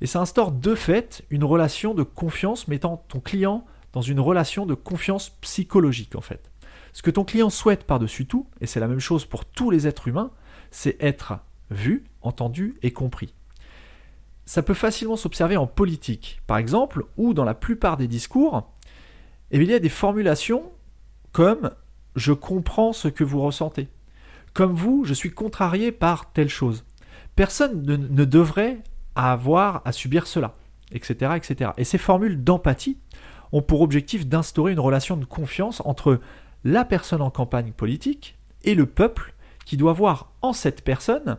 et 0.00 0.06
ça 0.06 0.20
instaure 0.20 0.52
de 0.52 0.76
fait 0.76 1.24
une 1.30 1.42
relation 1.42 1.94
de 1.94 2.04
confiance 2.04 2.68
mettant 2.68 2.98
ton 3.08 3.18
client 3.18 3.64
dans 3.92 4.02
une 4.02 4.20
relation 4.20 4.66
de 4.66 4.74
confiance 4.74 5.30
psychologique 5.40 6.14
en 6.14 6.20
fait. 6.20 6.52
Ce 6.92 7.02
que 7.02 7.10
ton 7.10 7.24
client 7.24 7.50
souhaite 7.50 7.82
par-dessus 7.82 8.26
tout, 8.26 8.46
et 8.60 8.66
c'est 8.66 8.78
la 8.78 8.86
même 8.86 9.00
chose 9.00 9.24
pour 9.24 9.44
tous 9.44 9.72
les 9.72 9.88
êtres 9.88 10.06
humains, 10.06 10.30
c'est 10.70 10.96
être 11.02 11.40
vu, 11.72 12.04
entendu 12.22 12.76
et 12.84 12.92
compris. 12.92 13.34
Ça 14.44 14.62
peut 14.62 14.74
facilement 14.74 15.16
s'observer 15.16 15.56
en 15.56 15.66
politique, 15.66 16.40
par 16.46 16.58
exemple, 16.58 17.04
ou 17.16 17.34
dans 17.34 17.44
la 17.44 17.54
plupart 17.54 17.96
des 17.96 18.06
discours, 18.06 18.70
eh 19.50 19.56
il 19.56 19.68
y 19.68 19.74
a 19.74 19.80
des 19.80 19.88
formulations 19.88 20.70
comme 21.32 21.72
je 22.16 22.32
comprends 22.32 22.92
ce 22.92 23.08
que 23.08 23.24
vous 23.24 23.40
ressentez. 23.40 23.88
Comme 24.54 24.72
vous, 24.72 25.04
je 25.04 25.14
suis 25.14 25.30
contrarié 25.30 25.92
par 25.92 26.32
telle 26.32 26.48
chose. 26.48 26.84
Personne 27.36 27.82
ne, 27.82 28.24
devrait 28.24 28.78
avoir 29.14 29.82
à 29.84 29.92
subir 29.92 30.26
cela, 30.26 30.56
etc., 30.92 31.32
etc. 31.36 31.70
Et 31.76 31.84
ces 31.84 31.98
formules 31.98 32.42
d'empathie 32.42 32.98
ont 33.52 33.62
pour 33.62 33.80
objectif 33.80 34.26
d'instaurer 34.26 34.72
une 34.72 34.80
relation 34.80 35.16
de 35.16 35.24
confiance 35.24 35.80
entre 35.84 36.20
la 36.64 36.84
personne 36.84 37.22
en 37.22 37.30
campagne 37.30 37.72
politique 37.72 38.36
et 38.64 38.74
le 38.74 38.86
peuple 38.86 39.34
qui 39.64 39.76
doit 39.76 39.92
voir 39.92 40.32
en 40.42 40.52
cette 40.52 40.82
personne 40.82 41.38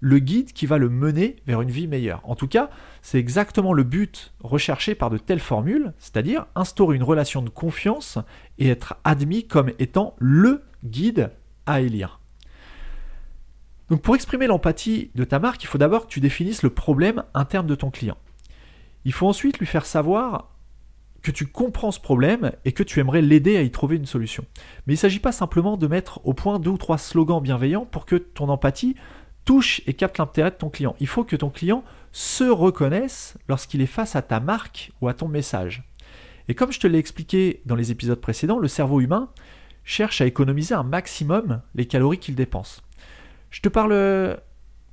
le 0.00 0.18
guide 0.18 0.52
qui 0.52 0.66
va 0.66 0.78
le 0.78 0.88
mener 0.88 1.36
vers 1.46 1.60
une 1.60 1.70
vie 1.70 1.86
meilleure. 1.86 2.22
En 2.24 2.34
tout 2.34 2.48
cas, 2.48 2.70
c'est 3.02 3.18
exactement 3.18 3.72
le 3.72 3.84
but 3.84 4.32
recherché 4.42 4.94
par 4.94 5.10
de 5.10 5.18
telles 5.18 5.40
formules, 5.40 5.92
c'est-à-dire 5.98 6.46
instaurer 6.54 6.96
une 6.96 7.02
relation 7.02 7.42
de 7.42 7.50
confiance 7.50 8.18
et 8.58 8.68
être 8.68 8.96
admis 9.04 9.46
comme 9.46 9.70
étant 9.78 10.14
le 10.18 10.62
guide 10.84 11.30
à 11.66 11.80
élire. 11.80 12.20
Donc 13.90 14.02
pour 14.02 14.14
exprimer 14.14 14.46
l'empathie 14.46 15.10
de 15.14 15.24
ta 15.24 15.38
marque, 15.38 15.62
il 15.62 15.66
faut 15.66 15.78
d'abord 15.78 16.06
que 16.06 16.12
tu 16.12 16.20
définisses 16.20 16.62
le 16.62 16.70
problème 16.70 17.24
interne 17.34 17.66
de 17.66 17.74
ton 17.74 17.90
client. 17.90 18.16
Il 19.04 19.12
faut 19.12 19.26
ensuite 19.26 19.58
lui 19.58 19.66
faire 19.66 19.84
savoir 19.84 20.50
que 21.22 21.30
tu 21.30 21.46
comprends 21.46 21.90
ce 21.90 22.00
problème 22.00 22.52
et 22.64 22.72
que 22.72 22.82
tu 22.82 23.00
aimerais 23.00 23.20
l'aider 23.20 23.56
à 23.56 23.62
y 23.62 23.70
trouver 23.70 23.96
une 23.96 24.06
solution. 24.06 24.44
Mais 24.86 24.94
il 24.94 24.96
ne 24.96 25.00
s'agit 25.00 25.18
pas 25.18 25.32
simplement 25.32 25.76
de 25.76 25.86
mettre 25.86 26.20
au 26.24 26.32
point 26.34 26.58
deux 26.58 26.70
ou 26.70 26.78
trois 26.78 26.98
slogans 26.98 27.42
bienveillants 27.42 27.84
pour 27.84 28.06
que 28.06 28.16
ton 28.16 28.48
empathie 28.48 28.94
touche 29.50 29.82
et 29.88 29.94
capte 29.94 30.18
l'intérêt 30.18 30.52
de 30.52 30.54
ton 30.54 30.68
client. 30.68 30.94
Il 31.00 31.08
faut 31.08 31.24
que 31.24 31.34
ton 31.34 31.50
client 31.50 31.82
se 32.12 32.44
reconnaisse 32.44 33.36
lorsqu'il 33.48 33.80
est 33.82 33.86
face 33.86 34.14
à 34.14 34.22
ta 34.22 34.38
marque 34.38 34.92
ou 35.00 35.08
à 35.08 35.12
ton 35.12 35.26
message. 35.26 35.82
Et 36.46 36.54
comme 36.54 36.70
je 36.70 36.78
te 36.78 36.86
l'ai 36.86 36.98
expliqué 36.98 37.60
dans 37.66 37.74
les 37.74 37.90
épisodes 37.90 38.20
précédents, 38.20 38.60
le 38.60 38.68
cerveau 38.68 39.00
humain 39.00 39.28
cherche 39.82 40.20
à 40.20 40.26
économiser 40.26 40.76
un 40.76 40.84
maximum 40.84 41.62
les 41.74 41.86
calories 41.86 42.18
qu'il 42.18 42.36
dépense. 42.36 42.80
Je 43.50 43.60
te 43.60 43.68
parle 43.68 43.90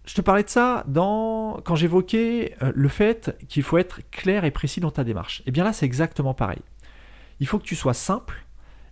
je 0.08 0.14
te 0.16 0.22
parlais 0.22 0.42
de 0.44 0.50
ça 0.50 0.84
quand 0.92 1.76
j'évoquais 1.76 2.56
euh, 2.64 2.72
le 2.74 2.90
fait 2.90 3.38
qu'il 3.48 3.62
faut 3.62 3.78
être 3.78 4.00
clair 4.10 4.44
et 4.44 4.50
précis 4.50 4.80
dans 4.80 4.90
ta 4.90 5.04
démarche. 5.04 5.42
Et 5.42 5.50
eh 5.50 5.52
bien 5.52 5.66
là, 5.66 5.72
c'est 5.72 5.86
exactement 5.86 6.34
pareil. 6.34 6.62
Il 7.40 7.46
faut 7.46 7.60
que 7.60 7.66
tu 7.66 7.76
sois 7.76 7.94
simple 7.94 8.44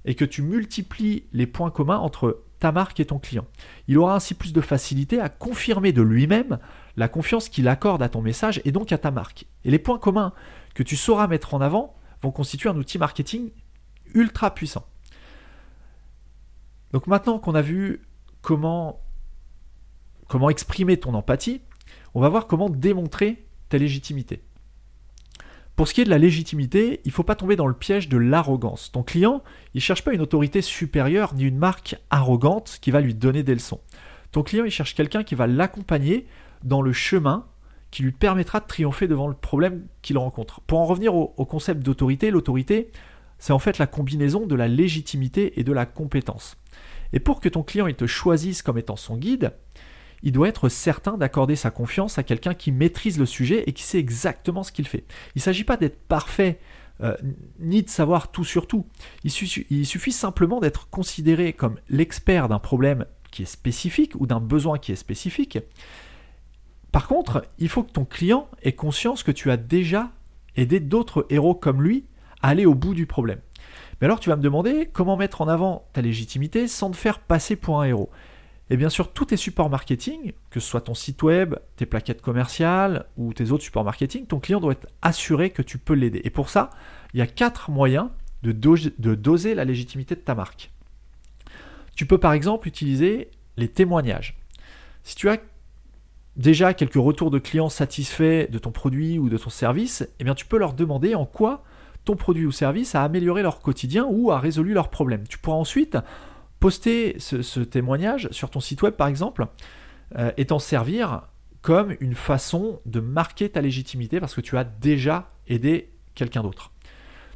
et 0.06 0.14
que 0.14 0.26
tu 0.26 0.44
multiplies 0.44 1.24
les 1.34 1.48
points 1.48 1.72
communs 1.72 1.98
entre 1.98 2.44
ta 2.60 2.72
marque 2.72 3.00
et 3.00 3.06
ton 3.06 3.20
client. 3.20 3.46
Il 3.88 3.98
aura 3.98 4.16
ainsi 4.16 4.34
plus 4.34 4.54
de 4.54 4.62
facilité 4.62 5.20
à 5.20 5.30
confirmer 5.30 5.92
de 5.92 6.02
lui-même 6.02 6.60
la 6.98 7.08
confiance 7.08 7.50
qu'il 7.50 7.68
accorde 7.68 8.02
à 8.02 8.10
ton 8.10 8.22
message 8.22 8.62
et 8.66 8.72
donc 8.72 8.92
à 8.92 8.98
ta 8.98 9.12
marque. 9.12 9.46
Et 9.64 9.72
les 9.72 9.80
points 9.80 10.00
communs 10.00 10.34
que 10.74 10.84
tu 10.84 10.96
sauras 10.96 11.28
mettre 11.28 11.54
en 11.54 11.62
avant 11.62 11.96
vont 12.22 12.32
constituer 12.32 12.70
un 12.70 12.78
outil 12.78 12.98
marketing 12.98 13.52
ultra 14.14 14.54
puissant. 14.54 14.86
Donc 16.94 17.08
maintenant 17.08 17.40
qu'on 17.40 17.56
a 17.56 17.62
vu 17.62 18.02
comment 18.42 19.02
comment 20.28 20.50
exprimer 20.50 20.98
ton 20.98 21.14
empathie, 21.14 21.62
on 22.16 22.22
va 22.22 22.30
voir 22.30 22.48
comment 22.48 22.70
démontrer 22.70 23.46
ta 23.70 23.78
légitimité. 23.78 24.42
Pour 25.76 25.90
ce 25.90 25.94
qui 25.94 26.02
est 26.02 26.06
de 26.06 26.10
la 26.10 26.18
légitimité, 26.18 27.02
il 27.04 27.10
ne 27.10 27.14
faut 27.14 27.24
pas 27.24 27.36
tomber 27.36 27.58
dans 27.58 27.68
le 27.68 27.74
piège 27.74 28.08
de 28.08 28.18
l'arrogance. 28.18 28.94
Ton 28.94 29.04
client, 29.04 29.44
il 29.74 29.78
ne 29.80 29.82
cherche 29.82 30.04
pas 30.04 30.14
une 30.14 30.22
autorité 30.22 30.62
supérieure 30.62 31.34
ni 31.36 31.44
une 31.44 31.58
marque 31.58 31.98
arrogante 32.10 32.78
qui 32.82 32.92
va 32.92 33.02
lui 33.02 33.14
donner 33.14 33.44
des 33.44 33.54
leçons. 33.54 33.82
Ton 34.32 34.42
client, 34.42 34.64
il 34.64 34.72
cherche 34.72 34.96
quelqu'un 34.96 35.24
qui 35.24 35.36
va 35.36 35.48
l'accompagner 35.48 36.28
dans 36.64 36.82
le 36.82 36.94
chemin 36.94 37.46
qui 37.92 38.04
lui 38.04 38.14
permettra 38.14 38.62
de 38.62 38.68
triompher 38.68 39.08
devant 39.08 39.28
le 39.28 39.34
problème 39.34 39.86
qu'il 40.02 40.18
rencontre. 40.18 40.62
Pour 40.62 40.80
en 40.80 40.86
revenir 40.86 41.14
au, 41.14 41.46
concept 41.46 41.84
d'autorité, 41.84 42.32
l'autorité, 42.32 42.90
c'est 43.38 43.54
en 43.54 43.60
fait 43.60 43.78
la 43.78 43.88
combinaison 43.88 44.46
de 44.46 44.56
la 44.56 44.68
légitimité 44.68 45.60
et 45.60 45.64
de 45.64 45.74
la 45.74 45.86
compétence. 45.86 46.58
Et 47.14 47.20
pour 47.20 47.40
que 47.40 47.50
ton 47.50 47.64
client 47.64 47.88
il 47.88 47.96
te 47.96 48.08
choisisse 48.08 48.62
comme 48.62 48.78
étant 48.78 48.96
son 48.96 49.18
guide, 49.18 49.54
il 50.24 50.32
doit 50.32 50.48
être 50.48 50.70
certain 50.70 51.18
d'accorder 51.18 51.56
sa 51.56 51.72
confiance 51.72 52.18
à 52.18 52.24
quelqu'un 52.24 52.54
qui 52.54 52.72
maîtrise 52.72 53.20
le 53.20 53.26
sujet 53.26 53.64
et 53.68 53.74
qui 53.74 53.84
sait 53.84 54.00
exactement 54.00 54.64
ce 54.64 54.72
qu'il 54.72 54.88
fait. 54.88 55.06
Il 55.36 55.40
ne 55.40 55.42
s'agit 55.42 55.64
pas 55.64 55.78
d'être 55.78 56.00
parfait, 56.08 56.60
euh, 57.02 57.16
ni 57.60 57.84
de 57.84 57.90
savoir 57.90 58.32
tout 58.32 58.44
sur 58.44 58.68
tout. 58.68 58.86
Il, 59.24 59.32
il 59.70 59.86
suffit 59.86 60.12
simplement 60.12 60.60
d'être 60.60 60.90
considéré 60.90 61.54
comme 61.54 61.78
l'expert 61.90 62.48
d'un 62.48 62.60
problème 62.60 63.06
qui 63.32 63.44
est 63.44 63.46
spécifique 63.46 64.14
ou 64.16 64.28
d'un 64.28 64.40
besoin 64.40 64.78
qui 64.78 64.92
est 64.92 64.96
spécifique. 64.96 65.60
Par 66.92 67.08
contre, 67.08 67.46
il 67.60 67.68
faut 67.68 67.84
que 67.84 67.92
ton 67.92 68.06
client 68.06 68.48
ait 68.64 68.72
conscience 68.72 69.24
que 69.24 69.32
tu 69.32 69.52
as 69.52 69.58
déjà 69.58 70.12
aidé 70.56 70.80
d'autres 70.80 71.26
héros 71.30 71.54
comme 71.54 71.82
lui 71.82 72.06
à 72.42 72.50
aller 72.50 72.66
au 72.66 72.74
bout 72.74 72.94
du 72.94 73.06
problème. 73.06 73.40
Mais 74.00 74.06
alors 74.06 74.20
tu 74.20 74.30
vas 74.30 74.36
me 74.36 74.42
demander 74.42 74.90
comment 74.92 75.18
mettre 75.18 75.42
en 75.42 75.48
avant 75.48 75.88
ta 75.94 76.02
légitimité 76.02 76.68
sans 76.68 76.92
te 76.92 76.96
faire 76.96 77.20
passer 77.20 77.56
pour 77.56 77.82
un 77.82 77.86
héros. 77.86 78.10
Et 78.70 78.78
bien 78.78 78.90
sûr, 78.90 79.14
tous 79.14 79.26
tes 79.26 79.38
supports 79.38 79.70
marketing, 79.70 80.34
que 80.50 80.60
ce 80.60 80.68
soit 80.68 80.82
ton 80.82 80.96
site 80.96 81.22
web, 81.22 81.56
tes 81.76 81.86
plaquettes 81.86 82.22
commerciales 82.22 83.06
ou 83.16 83.32
tes 83.34 83.52
autres 83.52 83.64
supports 83.64 83.84
marketing, 83.84 84.26
ton 84.26 84.40
client 84.40 84.60
doit 84.60 84.72
être 84.72 84.88
assuré 85.02 85.52
que 85.52 85.62
tu 85.62 85.78
peux 85.78 85.94
l'aider. 85.94 86.22
Et 86.24 86.32
pour 86.32 86.50
ça, 86.50 86.72
il 87.14 87.20
y 87.20 87.22
a 87.22 87.28
quatre 87.28 87.70
moyens 87.70 88.10
de, 88.42 89.16
doser 89.16 89.56
la 89.56 89.66
légitimité 89.66 90.16
de 90.16 90.20
ta 90.20 90.36
marque. 90.36 90.72
Tu 91.96 92.06
peux 92.06 92.18
par 92.18 92.34
exemple 92.34 92.68
utiliser 92.68 93.30
les 93.58 93.68
témoignages. 93.68 94.38
Si 95.04 95.16
tu 95.16 95.30
as 95.30 95.38
déjà 96.36 96.74
quelques 96.74 96.96
retours 96.96 97.32
de 97.32 97.40
clients 97.40 97.70
satisfaits 97.70 98.50
de 98.50 98.58
ton 98.58 98.72
produit 98.72 99.20
ou 99.20 99.30
de 99.30 99.38
ton 99.38 99.50
service, 99.50 100.08
eh 100.20 100.24
bien 100.24 100.36
tu 100.36 100.46
peux 100.46 100.58
leur 100.58 100.74
demander 100.74 101.16
en 101.16 101.26
quoi 101.26 101.64
ton 102.04 102.16
produit 102.16 102.46
ou 102.46 102.52
service 102.52 102.94
a 102.96 103.04
amélioré 103.04 103.42
leur 103.42 103.62
quotidien 103.62 104.06
ou 104.10 104.32
a 104.32 104.40
résolu 104.40 104.74
leurs 104.74 104.90
problèmes. 104.90 105.28
Tu 105.28 105.38
pourras 105.38 105.58
ensuite 105.58 105.98
poster 106.66 107.18
ce, 107.20 107.60
témoignage 107.60 108.28
sur 108.32 108.50
ton 108.50 108.60
site 108.60 108.82
web 108.82 108.96
par 108.96 109.08
exemple 109.08 109.46
euh, 110.18 110.32
et 110.36 110.46
t'en 110.46 110.58
servir 110.58 111.28
comme 111.62 111.96
une 112.00 112.16
façon 112.16 112.82
de 112.88 113.00
marquer 113.00 113.50
ta 113.50 113.62
légitimité 113.62 114.20
parce 114.20 114.34
que 114.34 114.42
tu 114.42 114.58
as 114.58 114.64
déjà 114.64 115.32
aidé 115.48 115.92
quelqu'un 116.16 116.42
d'autre. 116.42 116.72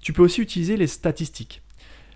Tu 0.02 0.14
peux 0.14 0.24
aussi 0.24 0.42
utiliser 0.42 0.78
les 0.78 0.88
statistiques. 0.88 1.62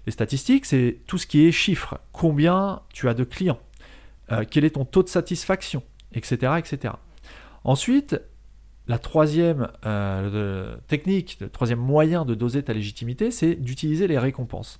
Les 0.07 0.11
statistiques, 0.11 0.65
c'est 0.65 1.01
tout 1.05 1.19
ce 1.19 1.27
qui 1.27 1.45
est 1.45 1.51
chiffres. 1.51 1.99
Combien 2.13 2.81
tu 2.91 3.07
as 3.07 3.13
de 3.13 3.23
clients 3.23 3.59
euh, 4.31 4.43
Quel 4.49 4.65
est 4.65 4.71
ton 4.71 4.83
taux 4.83 5.03
de 5.03 5.09
satisfaction 5.09 5.83
Etc. 6.15 6.51
etc. 6.57 6.95
Ensuite, 7.63 8.19
la 8.87 8.97
troisième 8.97 9.69
euh, 9.85 10.77
technique, 10.87 11.37
le 11.41 11.49
troisième 11.49 11.77
moyen 11.77 12.25
de 12.25 12.33
doser 12.33 12.63
ta 12.63 12.73
légitimité, 12.73 13.29
c'est 13.29 13.53
d'utiliser 13.53 14.07
les 14.07 14.17
récompenses. 14.17 14.79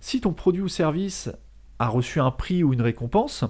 Si 0.00 0.22
ton 0.22 0.32
produit 0.32 0.62
ou 0.62 0.68
service 0.68 1.30
a 1.78 1.88
reçu 1.88 2.20
un 2.20 2.30
prix 2.30 2.62
ou 2.62 2.72
une 2.72 2.82
récompense, 2.82 3.44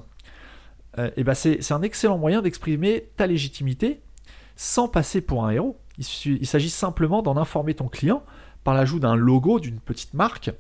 euh, 0.99 1.11
eh 1.17 1.25
ben 1.25 1.35
c'est 1.35 1.73
un 1.73 1.83
excellent 1.83 2.19
moyen 2.19 2.43
d'exprimer 2.43 3.11
ta 3.17 3.27
légitimité 3.27 4.01
sans 4.57 4.89
passer 4.89 5.21
pour 5.21 5.45
un 5.45 5.51
héros. 5.51 5.79
Il 5.99 6.47
s'agit 6.47 6.71
simplement 6.71 7.23
d'en 7.23 7.37
informer 7.37 7.75
ton 7.75 7.89
client 7.89 8.25
par 8.65 8.75
l'ajout 8.75 8.99
d'un 8.99 9.15
logo 9.15 9.61
d'une 9.61 9.79
petite 9.79 10.15
marque, 10.15 10.51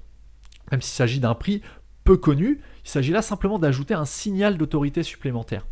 même 0.71 0.83
s'il 0.83 0.95
s'agit 0.95 1.21
d'un 1.21 1.35
prix 1.35 1.63
peu 2.05 2.17
connu, 2.17 2.61
il 2.85 2.89
s'agit 2.89 3.13
là 3.13 3.23
simplement 3.23 3.59
d'ajouter 3.59 3.95
un 3.95 4.05
signal 4.05 4.59
d'autorité 4.59 5.03
supplémentaire. 5.03 5.67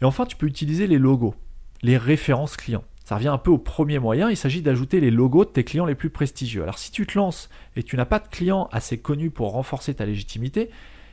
Et 0.00 0.04
enfin, 0.04 0.26
tu 0.26 0.36
peux 0.36 0.46
utiliser 0.46 0.86
les 0.86 0.98
logos, 0.98 1.34
les 1.82 1.96
références 1.96 2.56
clients. 2.56 2.84
Ça 3.10 3.16
revient 3.16 3.26
un 3.26 3.38
peu 3.38 3.50
au 3.50 3.58
premier 3.58 3.98
moyen, 3.98 4.30
il 4.30 4.36
s'agit 4.36 4.62
d'ajouter 4.62 5.00
les 5.00 5.10
logos 5.10 5.44
de 5.44 5.50
tes 5.50 5.64
clients 5.64 5.84
les 5.84 5.96
plus 5.96 6.10
prestigieux. 6.10 6.62
Alors 6.62 6.78
si 6.78 6.92
tu 6.92 7.08
te 7.08 7.18
lances 7.18 7.50
et 7.74 7.82
tu 7.82 7.96
n'as 7.96 8.04
pas 8.04 8.20
de 8.20 8.28
clients 8.28 8.68
assez 8.70 8.98
connus 8.98 9.30
pour 9.30 9.50
renforcer 9.50 9.94
ta 9.94 10.06
légitimité, 10.06 10.70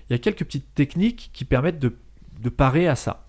il 0.08 0.14
y 0.14 0.16
a 0.16 0.20
quelques 0.20 0.46
petites 0.46 0.76
techniques 0.76 1.32
qui 1.34 1.44
permettent 1.44 1.80
de, 1.80 1.98
de 2.40 2.50
parer 2.50 2.88
à 2.88 2.96
ça. 2.96 3.26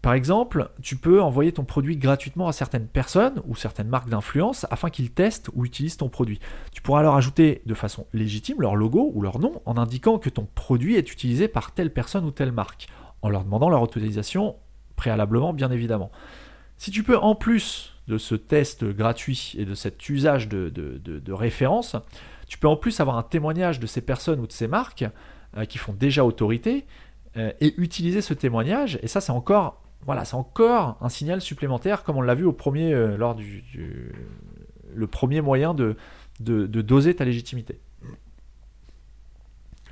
Par 0.00 0.12
exemple, 0.12 0.70
tu 0.80 0.94
peux 0.94 1.20
envoyer 1.20 1.50
ton 1.50 1.64
produit 1.64 1.96
gratuitement 1.96 2.46
à 2.46 2.52
certaines 2.52 2.86
personnes 2.86 3.42
ou 3.48 3.56
certaines 3.56 3.88
marques 3.88 4.10
d'influence 4.10 4.64
afin 4.70 4.88
qu'ils 4.88 5.10
testent 5.10 5.50
ou 5.52 5.64
utilisent 5.64 5.96
ton 5.96 6.08
produit. 6.08 6.38
Tu 6.70 6.82
pourras 6.82 7.02
leur 7.02 7.16
ajouter 7.16 7.62
de 7.66 7.74
façon 7.74 8.06
légitime 8.12 8.60
leur 8.60 8.76
logo 8.76 9.10
ou 9.12 9.22
leur 9.22 9.40
nom 9.40 9.60
en 9.66 9.76
indiquant 9.76 10.20
que 10.20 10.30
ton 10.30 10.46
produit 10.54 10.94
est 10.94 11.12
utilisé 11.12 11.48
par 11.48 11.72
telle 11.72 11.92
personne 11.92 12.26
ou 12.26 12.30
telle 12.30 12.52
marque, 12.52 12.86
en 13.22 13.28
leur 13.28 13.42
demandant 13.42 13.70
leur 13.70 13.82
autorisation 13.82 14.54
préalablement 14.94 15.52
bien 15.52 15.72
évidemment. 15.72 16.12
Si 16.78 16.90
tu 16.90 17.02
peux 17.02 17.16
en 17.16 17.34
plus 17.34 17.94
de 18.08 18.18
ce 18.18 18.34
test 18.34 18.84
gratuit 18.84 19.54
et 19.58 19.64
de 19.64 19.74
cet 19.74 20.08
usage 20.08 20.48
de, 20.48 21.32
référence, 21.32 21.96
tu 22.46 22.58
peux 22.58 22.68
en 22.68 22.76
plus 22.76 23.00
avoir 23.00 23.18
un 23.18 23.22
témoignage 23.22 23.80
de 23.80 23.86
ces 23.86 24.00
personnes 24.00 24.40
ou 24.40 24.46
de 24.46 24.52
ces 24.52 24.68
marques 24.68 25.04
euh, 25.56 25.64
qui 25.64 25.78
font 25.78 25.92
déjà 25.92 26.24
autorité 26.24 26.86
euh, 27.36 27.50
et 27.60 27.74
utiliser 27.78 28.20
ce 28.20 28.34
témoignage. 28.34 29.00
Et 29.02 29.08
ça, 29.08 29.20
c'est 29.20 29.32
encore 29.32 29.82
voilà, 30.04 30.24
c'est 30.24 30.36
encore 30.36 30.96
un 31.00 31.08
signal 31.08 31.40
supplémentaire, 31.40 32.04
comme 32.04 32.16
on 32.16 32.22
l'a 32.22 32.34
vu 32.34 32.44
au 32.44 32.52
premier, 32.52 32.92
euh, 32.92 33.16
lors 33.16 33.34
du, 33.34 33.64
le 34.94 35.06
premier 35.08 35.40
moyen 35.40 35.74
de, 35.74 35.96
de, 36.38 36.66
doser 36.66 37.14
ta 37.16 37.24
légitimité. 37.24 37.80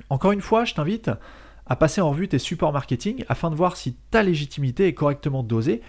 Encore 0.09 0.31
une 0.31 0.41
fois, 0.41 0.63
je 0.63 0.73
t'invite 0.73 1.11
à 1.65 1.75
passer 1.75 1.99
en 1.99 2.11
revue 2.11 2.29
tes 2.29 2.39
supports 2.39 2.71
marketing 2.71 3.25
afin 3.27 3.49
de 3.49 3.55
voir 3.55 3.75
si 3.75 3.95
ta 4.11 4.23
légitimité 4.23 4.87
est 4.87 4.93
correctement 4.93 5.43
dosée. 5.43 5.81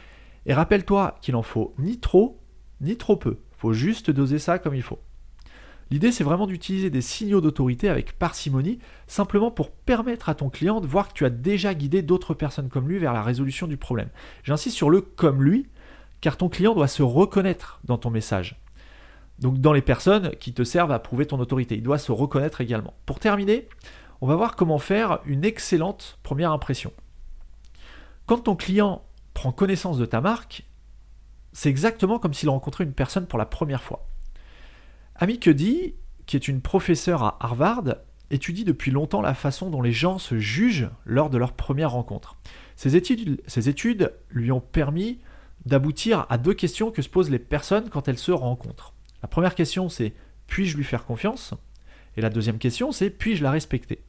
Et 0.47 0.55
rappelle-toi 0.55 1.19
qu'il 1.21 1.37
en 1.37 1.43
faut 1.43 1.75
ni 1.79 1.99
trop, 1.99 2.41
ni 2.81 2.97
trop 2.97 3.17
peu. 3.17 3.39
Il 3.53 3.59
faut 3.59 3.73
juste 3.73 4.11
doser 4.11 4.39
ça 4.39 4.59
comme 4.59 4.75
il 4.75 4.83
faut. 4.83 5.01
L'idée, 5.91 6.11
c'est 6.11 6.25
vraiment 6.25 6.47
d'utiliser 6.47 6.91
des 6.91 7.01
signaux 7.01 7.41
d'autorité 7.41 7.89
avec 7.89 8.19
parcimonie, 8.19 8.81
simplement 9.07 9.53
pour 9.53 9.71
permettre 9.71 10.29
à 10.29 10.35
ton 10.35 10.51
client 10.51 10.81
de 10.81 10.87
voir 10.87 11.09
que 11.09 11.13
tu 11.13 11.25
as 11.25 11.31
déjà 11.31 11.75
guidé 11.75 12.03
d'autres 12.03 12.35
personnes 12.35 12.69
comme 12.69 12.89
lui 12.89 12.99
vers 12.99 13.13
la 13.13 13.23
résolution 13.23 13.69
du 13.69 13.77
problème. 13.77 14.09
J'insiste 14.43 14.77
sur 14.77 14.91
le 14.91 15.01
comme 15.01 15.45
lui, 15.45 15.69
car 16.21 16.37
ton 16.37 16.49
client 16.49 16.75
doit 16.75 16.89
se 16.89 17.03
reconnaître 17.03 17.81
dans 17.85 17.99
ton 17.99 18.11
message. 18.11 18.61
Donc 19.39 19.61
dans 19.61 19.73
les 19.73 19.83
personnes 19.83 20.31
qui 20.41 20.53
te 20.53 20.65
servent 20.65 20.93
à 20.93 20.99
prouver 20.99 21.27
ton 21.27 21.39
autorité, 21.39 21.77
il 21.77 21.83
doit 21.83 21.99
se 21.99 22.11
reconnaître 22.11 22.61
également. 22.61 22.95
Pour 23.05 23.21
terminer, 23.21 23.69
on 24.21 24.27
va 24.27 24.35
voir 24.35 24.57
comment 24.57 24.79
faire 24.79 25.21
une 25.25 25.45
excellente 25.45 26.19
première 26.23 26.53
impression. 26.53 26.93
Quand 28.25 28.39
ton 28.39 28.57
client 28.57 29.03
prend 29.37 29.53
connaissance 29.53 29.99
de 29.99 30.07
ta 30.07 30.23
marque, 30.23 30.65
c'est 31.53 31.69
exactement 31.69 32.19
comme 32.19 32.33
s'il 32.33 32.49
rencontrait 32.49 32.85
une 32.85 32.95
personne 32.95 33.27
pour 33.27 33.39
la 33.39 33.45
première 33.45 33.83
fois. 33.83 34.09
Amy 35.15 35.39
Cuddy, 35.39 35.95
qui 36.25 36.37
est 36.37 36.49
une 36.49 36.63
professeure 36.63 37.23
à 37.23 37.37
Harvard, 37.41 37.97
étudie 38.31 38.65
depuis 38.65 38.91
longtemps 38.91 39.21
la 39.21 39.35
façon 39.35 39.69
dont 39.69 39.83
les 39.83 39.93
gens 39.93 40.19
se 40.19 40.39
jugent 40.39 40.89
lors 41.05 41.29
de 41.29 41.37
leur 41.37 41.53
première 41.53 41.91
rencontre. 41.91 42.39
Ces 42.77 42.97
études, 42.97 43.43
ces 43.47 43.69
études 43.69 44.15
lui 44.31 44.51
ont 44.53 44.61
permis 44.61 45.21
d'aboutir 45.67 46.25
à 46.31 46.39
deux 46.39 46.55
questions 46.55 46.91
que 46.91 47.03
se 47.03 47.11
posent 47.11 47.31
les 47.31 47.39
personnes 47.39 47.91
quand 47.91 48.09
elles 48.09 48.19
se 48.19 48.33
rencontrent. 48.33 48.95
La 49.21 49.29
première 49.29 49.55
question, 49.55 49.91
c'est 49.91 50.15
puis-je 50.47 50.79
lui 50.79 50.85
faire 50.85 51.05
confiance? 51.05 51.53
Et 52.17 52.23
la 52.23 52.31
deuxième 52.31 52.59
question, 52.59 52.91
c'est 52.91 53.11
puis-je 53.11 53.43
la 53.43 53.51
respecter? 53.51 54.03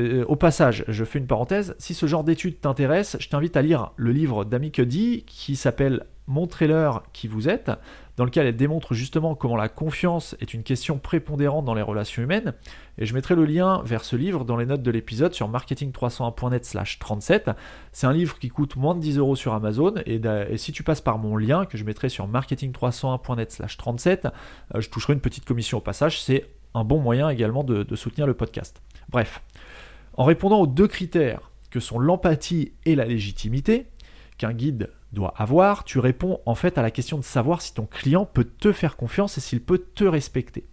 Euh, 0.00 0.24
au 0.26 0.36
passage, 0.36 0.84
je 0.88 1.04
fais 1.04 1.18
une 1.18 1.26
parenthèse, 1.26 1.74
si 1.78 1.94
ce 1.94 2.06
genre 2.06 2.24
d'études 2.24 2.60
t'intéresse, 2.60 3.16
je 3.20 3.28
t'invite 3.28 3.56
à 3.56 3.62
lire 3.62 3.92
le 3.96 4.12
livre 4.12 4.44
d'Amy 4.44 4.70
Cuddy 4.72 5.24
qui 5.26 5.56
s'appelle 5.56 6.06
Montrez-leur 6.26 7.02
qui 7.12 7.26
vous 7.26 7.48
êtes, 7.48 7.72
dans 8.16 8.24
lequel 8.24 8.46
elle 8.46 8.56
démontre 8.56 8.94
justement 8.94 9.34
comment 9.34 9.56
la 9.56 9.68
confiance 9.68 10.36
est 10.40 10.54
une 10.54 10.62
question 10.62 10.98
prépondérante 10.98 11.64
dans 11.64 11.74
les 11.74 11.82
relations 11.82 12.22
humaines. 12.22 12.54
Et 12.98 13.06
je 13.06 13.14
mettrai 13.14 13.34
le 13.34 13.44
lien 13.44 13.82
vers 13.84 14.04
ce 14.04 14.14
livre 14.14 14.44
dans 14.44 14.56
les 14.56 14.66
notes 14.66 14.82
de 14.82 14.90
l'épisode 14.92 15.34
sur 15.34 15.50
marketing301.net 15.50 16.64
slash 16.64 17.00
37. 17.00 17.50
C'est 17.90 18.06
un 18.06 18.12
livre 18.12 18.38
qui 18.38 18.48
coûte 18.48 18.76
moins 18.76 18.94
de 18.94 19.00
10 19.00 19.18
euros 19.18 19.34
sur 19.34 19.54
Amazon. 19.54 19.94
Et, 20.06 20.20
si 20.56 20.70
tu 20.70 20.84
passes 20.84 21.00
par 21.00 21.18
mon 21.18 21.36
lien 21.36 21.66
que 21.66 21.76
je 21.76 21.82
mettrai 21.82 22.08
sur 22.08 22.28
marketing301.net 22.28 23.50
slash 23.50 23.76
37, 23.76 24.28
euh, 24.76 24.80
je 24.80 24.88
toucherai 24.88 25.14
une 25.14 25.20
petite 25.20 25.44
commission 25.44 25.78
au 25.78 25.80
passage. 25.80 26.22
C'est 26.22 26.46
un 26.74 26.84
bon 26.84 27.00
moyen 27.00 27.28
également 27.28 27.64
de 27.64 27.96
soutenir 27.96 28.28
le 28.28 28.34
podcast. 28.34 28.80
Bref, 29.08 29.42
en 30.14 30.24
répondant 30.24 30.60
aux 30.60 30.66
deux 30.66 30.88
critères 30.88 31.50
que 31.70 31.80
sont 31.80 31.98
l'empathie 31.98 32.72
et 32.84 32.94
la 32.94 33.04
légitimité, 33.04 33.86
qu'un 34.38 34.52
guide 34.52 34.90
doit 35.12 35.34
avoir, 35.36 35.84
tu 35.84 35.98
réponds 35.98 36.40
en 36.46 36.54
fait 36.54 36.78
à 36.78 36.82
la 36.82 36.90
question 36.90 37.18
de 37.18 37.24
savoir 37.24 37.62
si 37.62 37.74
ton 37.74 37.86
client 37.86 38.24
peut 38.24 38.44
te 38.44 38.72
faire 38.72 38.96
confiance 38.96 39.38
et 39.38 39.40
s'il 39.40 39.62
peut 39.62 39.84
te 39.94 40.04
respecter. 40.04 40.66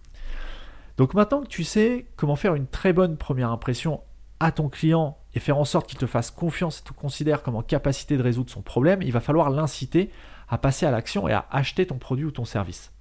Donc 0.97 1.13
maintenant 1.13 1.41
que 1.41 1.47
tu 1.47 1.63
sais 1.63 2.07
comment 2.15 2.35
faire 2.35 2.55
une 2.55 2.67
très 2.67 2.93
bonne 2.93 3.17
première 3.17 3.51
impression 3.51 4.01
à 4.39 4.51
ton 4.51 4.69
client 4.69 5.17
et 5.33 5.39
faire 5.39 5.57
en 5.57 5.65
sorte 5.65 5.87
qu'il 5.87 5.99
te 5.99 6.05
fasse 6.05 6.31
confiance 6.31 6.79
et 6.79 6.83
te 6.83 6.93
considère 6.93 7.43
comme 7.43 7.55
en 7.55 7.61
capacité 7.61 8.17
de 8.17 8.23
résoudre 8.23 8.49
son 8.49 8.61
problème, 8.61 9.01
il 9.01 9.11
va 9.11 9.19
falloir 9.19 9.49
l'inciter 9.49 10.11
à 10.49 10.57
passer 10.57 10.85
à 10.85 10.91
l'action 10.91 11.27
et 11.27 11.33
à 11.33 11.47
acheter 11.51 11.85
ton 11.85 11.97
produit 11.97 12.25
ou 12.25 12.31
ton 12.31 12.45
service. 12.45 12.91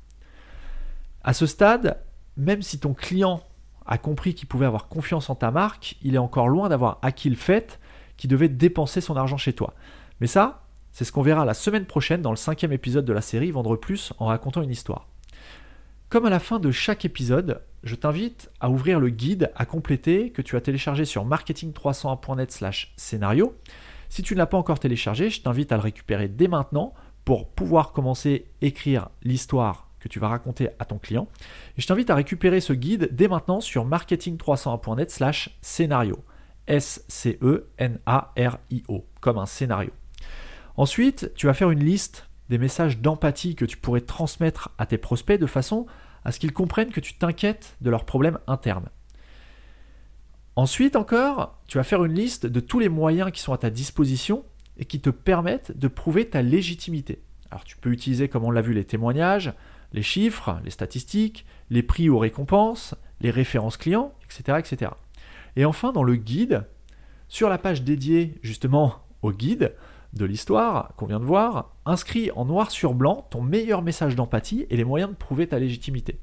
À 1.23 1.33
ce 1.33 1.47
stade, 1.47 1.99
même 2.37 2.63
si 2.63 2.79
ton 2.79 2.95
client 2.95 3.43
a 3.87 3.99
compris 3.99 4.35
qu'il 4.35 4.49
pouvait 4.49 4.67
avoir 4.67 4.89
confiance 4.89 5.31
en 5.31 5.35
ta 5.35 5.51
marque, 5.51 5.97
il 6.03 6.15
est 6.15 6.19
encore 6.19 6.49
loin 6.49 6.69
d'avoir 6.69 6.99
acquis 7.03 7.31
le 7.31 7.37
fait 7.37 7.81
qu'il 8.17 8.31
devait 8.31 8.49
dépenser 8.49 9.01
son 9.01 9.17
argent 9.17 9.37
chez 9.37 9.53
toi. 9.53 9.75
Mais 10.21 10.27
ça, 10.27 10.65
c'est 10.93 11.05
ce 11.05 11.13
qu'on 11.13 11.23
verra 11.23 11.45
la 11.45 11.55
semaine 11.55 11.85
prochaine 11.85 12.23
dans 12.23 12.31
le 12.31 12.37
cinquième 12.37 12.73
épisode 12.73 13.05
de 13.05 13.13
la 13.13 13.21
série 13.21 13.51
Vendre 13.51 13.77
plus 13.77 14.13
en 14.19 14.27
racontant 14.27 14.63
une 14.63 14.71
histoire. 14.71 15.09
Comme 16.09 16.25
à 16.25 16.31
la 16.31 16.39
fin 16.39 16.59
de 16.59 16.71
chaque 16.71 17.05
épisode, 17.05 17.63
je 17.83 17.95
t'invite 17.95 18.51
à 18.61 18.71
ouvrir 18.71 19.01
le 19.01 19.11
guide 19.11 19.53
à 19.57 19.67
compléter 19.67 20.31
que 20.31 20.43
tu 20.43 20.57
as 20.57 20.61
téléchargé 20.61 21.05
sur 21.05 21.27
marketing301.net 21.27 22.51
slash 22.51 22.95
scénario. 22.97 23.55
Si 24.09 24.23
tu 24.23 24.35
ne 24.35 24.39
l'as 24.39 24.47
pas 24.47 24.57
encore 24.57 24.79
téléchargé, 24.79 25.31
je 25.31 25.43
t'invite 25.43 25.73
à 25.73 25.77
le 25.77 25.83
récupérer 25.83 26.29
dès 26.29 26.49
maintenant 26.49 26.95
pour 27.25 27.49
pouvoir 27.51 27.93
commencer 27.93 28.47
à 28.63 28.67
écrire 28.67 29.09
l'histoire 29.23 29.86
que 30.07 30.13
tu 30.13 30.21
vas 30.21 30.29
raconter 30.29 30.69
à 30.79 30.85
ton 30.85 30.99
client. 30.99 31.27
Je 31.77 31.87
t'invite 31.87 32.11
à 32.11 32.15
récupérer 32.15 32.61
ce 32.61 32.73
guide 32.73 33.09
dès 33.13 33.27
maintenant 33.29 33.61
sur 33.61 33.85
marketing301.net 33.87 35.11
slash 35.11 35.59
scénario. 35.61 36.25
S-C-E-N-A-R-I-O, 36.69 37.45
comme 39.21 39.39
un 39.39 39.47
scénario. 39.47 39.91
Ensuite, 40.77 41.33
tu 41.35 41.47
vas 41.47 41.55
faire 41.55 41.71
une 41.71 41.85
liste 41.85 42.29
des 42.49 42.59
messages 42.59 42.99
d'empathie 42.99 43.57
que 43.57 43.65
tu 43.65 43.77
pourrais 43.77 44.01
transmettre 44.01 44.71
à 44.79 44.87
tes 44.87 44.99
prospects 44.99 45.41
de 45.41 45.47
façon 45.47 45.87
à 46.25 46.33
ce 46.33 46.39
qu'ils 46.39 46.53
comprennent 46.53 46.91
que 46.91 47.01
tu 47.01 47.15
t'inquiètes 47.15 47.77
de 47.81 47.91
leurs 47.91 48.05
problèmes 48.05 48.39
internes. 48.47 48.89
Ensuite 50.55 50.97
encore, 50.97 51.59
tu 51.67 51.79
vas 51.79 51.85
faire 51.85 52.05
une 52.05 52.15
liste 52.15 52.47
de 52.47 52.61
tous 52.61 52.79
les 52.79 52.89
moyens 52.89 53.31
qui 53.33 53.41
sont 53.41 53.53
à 53.53 53.59
ta 53.59 53.71
disposition 53.71 54.45
et 54.79 54.85
qui 54.85 55.01
te 55.01 55.11
permettent 55.11 55.77
de 55.77 55.89
prouver 55.89 56.29
ta 56.29 56.43
légitimité. 56.43 57.23
Alors 57.51 57.65
tu 57.65 57.77
peux 57.77 57.91
utiliser, 57.91 58.29
comme 58.29 58.45
on 58.45 58.51
l'a 58.51 58.61
vu, 58.61 58.73
les 58.73 58.85
témoignages, 58.85 59.53
les 59.97 60.03
chiffres, 60.03 60.61
les 60.63 60.71
statistiques, 60.71 61.47
les 61.71 61.83
prix 61.83 62.09
ou 62.09 62.19
récompenses, 62.19 62.95
les 63.21 63.31
références 63.31 63.77
clients, 63.77 64.13
etc., 64.25 64.59
etc. 64.61 64.93
Et 65.57 65.65
enfin, 65.65 65.91
dans 65.91 66.05
le 66.05 66.15
guide, 66.15 66.67
sur 67.29 67.49
la 67.49 67.59
page 67.59 67.83
dédiée 67.83 68.39
justement 68.43 68.97
au 69.23 69.33
guide, 69.33 69.75
de 70.13 70.25
l'histoire 70.25 70.93
qu'on 70.97 71.07
vient 71.07 71.21
de 71.21 71.25
voir, 71.25 71.75
inscrit 71.85 72.31
en 72.35 72.45
noir 72.45 72.71
sur 72.71 72.95
blanc 72.95 73.27
ton 73.31 73.43
meilleur 73.43 73.83
message 73.83 74.17
d'empathie 74.17 74.67
et 74.71 74.77
les 74.77 74.85
moyens 74.85 75.11
de 75.11 75.17
prouver 75.17 75.47
ta 75.47 75.59
légitimité. 75.59 76.19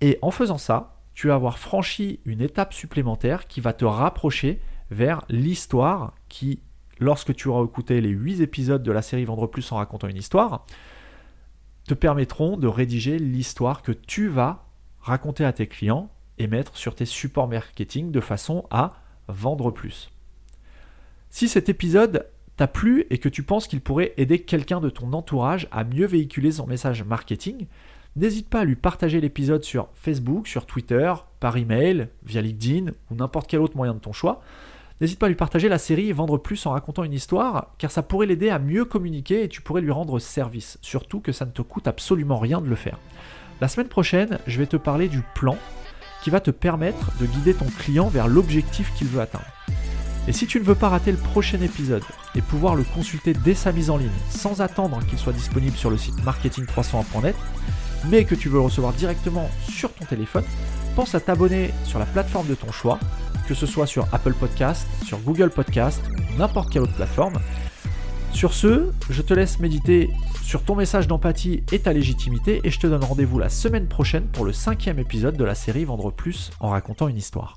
Et 0.00 0.18
en 0.22 0.30
faisant 0.30 0.58
ça, 0.58 1.02
tu 1.14 1.28
vas 1.28 1.34
avoir 1.34 1.58
franchi 1.58 2.20
une 2.24 2.40
étape 2.40 2.72
supplémentaire 2.72 3.46
qui 3.46 3.60
va 3.60 3.72
te 3.72 3.84
rapprocher 3.84 4.60
vers 4.90 5.22
l'histoire 5.28 6.14
qui, 6.28 6.60
lorsque 6.98 7.34
tu 7.34 7.48
auras 7.48 7.64
écouté 7.64 8.00
les 8.00 8.08
8 8.08 8.40
épisodes 8.40 8.82
de 8.82 8.92
la 8.92 9.02
série 9.02 9.24
Vendre 9.24 9.46
plus 9.46 9.70
en 9.72 9.76
racontant 9.76 10.08
une 10.08 10.16
histoire, 10.16 10.66
te 11.86 11.94
permettront 11.94 12.56
de 12.56 12.66
rédiger 12.66 13.18
l'histoire 13.18 13.82
que 13.82 13.92
tu 13.92 14.28
vas 14.28 14.66
raconter 15.00 15.44
à 15.44 15.52
tes 15.52 15.66
clients 15.66 16.10
et 16.38 16.46
mettre 16.46 16.76
sur 16.76 16.94
tes 16.94 17.04
supports 17.04 17.48
marketing 17.48 18.10
de 18.10 18.20
façon 18.20 18.64
à 18.70 18.94
vendre 19.28 19.70
plus. 19.70 20.10
Si 21.30 21.48
cet 21.48 21.68
épisode 21.68 22.26
t'a 22.56 22.68
plu 22.68 23.06
et 23.10 23.18
que 23.18 23.28
tu 23.28 23.42
penses 23.42 23.66
qu'il 23.66 23.80
pourrait 23.80 24.14
aider 24.16 24.40
quelqu'un 24.40 24.80
de 24.80 24.90
ton 24.90 25.12
entourage 25.12 25.68
à 25.70 25.84
mieux 25.84 26.06
véhiculer 26.06 26.52
son 26.52 26.66
message 26.66 27.02
marketing, 27.02 27.66
n'hésite 28.16 28.48
pas 28.48 28.60
à 28.60 28.64
lui 28.64 28.76
partager 28.76 29.20
l'épisode 29.20 29.64
sur 29.64 29.88
Facebook, 29.94 30.46
sur 30.46 30.66
Twitter, 30.66 31.12
par 31.40 31.56
email, 31.56 32.08
via 32.24 32.40
LinkedIn 32.40 32.92
ou 33.10 33.14
n'importe 33.14 33.50
quel 33.50 33.60
autre 33.60 33.76
moyen 33.76 33.94
de 33.94 33.98
ton 33.98 34.12
choix. 34.12 34.42
N'hésite 35.04 35.18
pas 35.18 35.26
à 35.26 35.28
lui 35.28 35.36
partager 35.36 35.68
la 35.68 35.76
série 35.76 36.10
Vendre 36.12 36.38
plus 36.38 36.64
en 36.64 36.70
racontant 36.70 37.04
une 37.04 37.12
histoire, 37.12 37.74
car 37.76 37.90
ça 37.90 38.02
pourrait 38.02 38.24
l'aider 38.24 38.48
à 38.48 38.58
mieux 38.58 38.86
communiquer 38.86 39.44
et 39.44 39.50
tu 39.50 39.60
pourrais 39.60 39.82
lui 39.82 39.90
rendre 39.90 40.18
service. 40.18 40.78
Surtout 40.80 41.20
que 41.20 41.30
ça 41.30 41.44
ne 41.44 41.50
te 41.50 41.60
coûte 41.60 41.86
absolument 41.86 42.38
rien 42.38 42.62
de 42.62 42.70
le 42.70 42.74
faire. 42.74 42.96
La 43.60 43.68
semaine 43.68 43.88
prochaine, 43.88 44.38
je 44.46 44.58
vais 44.58 44.66
te 44.66 44.78
parler 44.78 45.08
du 45.08 45.20
plan 45.34 45.58
qui 46.22 46.30
va 46.30 46.40
te 46.40 46.50
permettre 46.50 47.12
de 47.20 47.26
guider 47.26 47.52
ton 47.52 47.66
client 47.66 48.08
vers 48.08 48.28
l'objectif 48.28 48.94
qu'il 48.94 49.08
veut 49.08 49.20
atteindre. 49.20 49.44
Et 50.26 50.32
si 50.32 50.46
tu 50.46 50.58
ne 50.58 50.64
veux 50.64 50.74
pas 50.74 50.88
rater 50.88 51.12
le 51.12 51.18
prochain 51.18 51.60
épisode 51.60 52.04
et 52.34 52.40
pouvoir 52.40 52.74
le 52.74 52.84
consulter 52.84 53.34
dès 53.34 53.52
sa 53.52 53.72
mise 53.72 53.90
en 53.90 53.98
ligne 53.98 54.08
sans 54.30 54.62
attendre 54.62 55.00
qu'il 55.04 55.18
soit 55.18 55.34
disponible 55.34 55.76
sur 55.76 55.90
le 55.90 55.98
site 55.98 56.16
marketing301.net, 56.24 57.36
mais 58.10 58.24
que 58.24 58.34
tu 58.34 58.48
veux 58.48 58.60
recevoir 58.60 58.92
directement 58.92 59.50
sur 59.68 59.92
ton 59.92 60.04
téléphone, 60.04 60.44
pense 60.94 61.14
à 61.14 61.20
t'abonner 61.20 61.72
sur 61.84 61.98
la 61.98 62.06
plateforme 62.06 62.46
de 62.46 62.54
ton 62.54 62.70
choix, 62.70 62.98
que 63.48 63.54
ce 63.54 63.66
soit 63.66 63.86
sur 63.86 64.06
Apple 64.12 64.34
Podcast, 64.34 64.86
sur 65.04 65.18
Google 65.18 65.50
Podcast, 65.50 66.02
n'importe 66.38 66.70
quelle 66.70 66.82
autre 66.82 66.94
plateforme. 66.94 67.34
Sur 68.32 68.52
ce, 68.52 68.90
je 69.10 69.22
te 69.22 69.32
laisse 69.32 69.60
méditer 69.60 70.10
sur 70.42 70.62
ton 70.62 70.74
message 70.74 71.06
d'empathie 71.06 71.62
et 71.72 71.78
ta 71.78 71.92
légitimité 71.92 72.60
et 72.64 72.70
je 72.70 72.80
te 72.80 72.86
donne 72.86 73.04
rendez-vous 73.04 73.38
la 73.38 73.48
semaine 73.48 73.86
prochaine 73.86 74.26
pour 74.26 74.44
le 74.44 74.52
cinquième 74.52 74.98
épisode 74.98 75.36
de 75.36 75.44
la 75.44 75.54
série 75.54 75.84
Vendre 75.84 76.10
plus 76.10 76.50
en 76.60 76.68
racontant 76.68 77.08
une 77.08 77.16
histoire. 77.16 77.52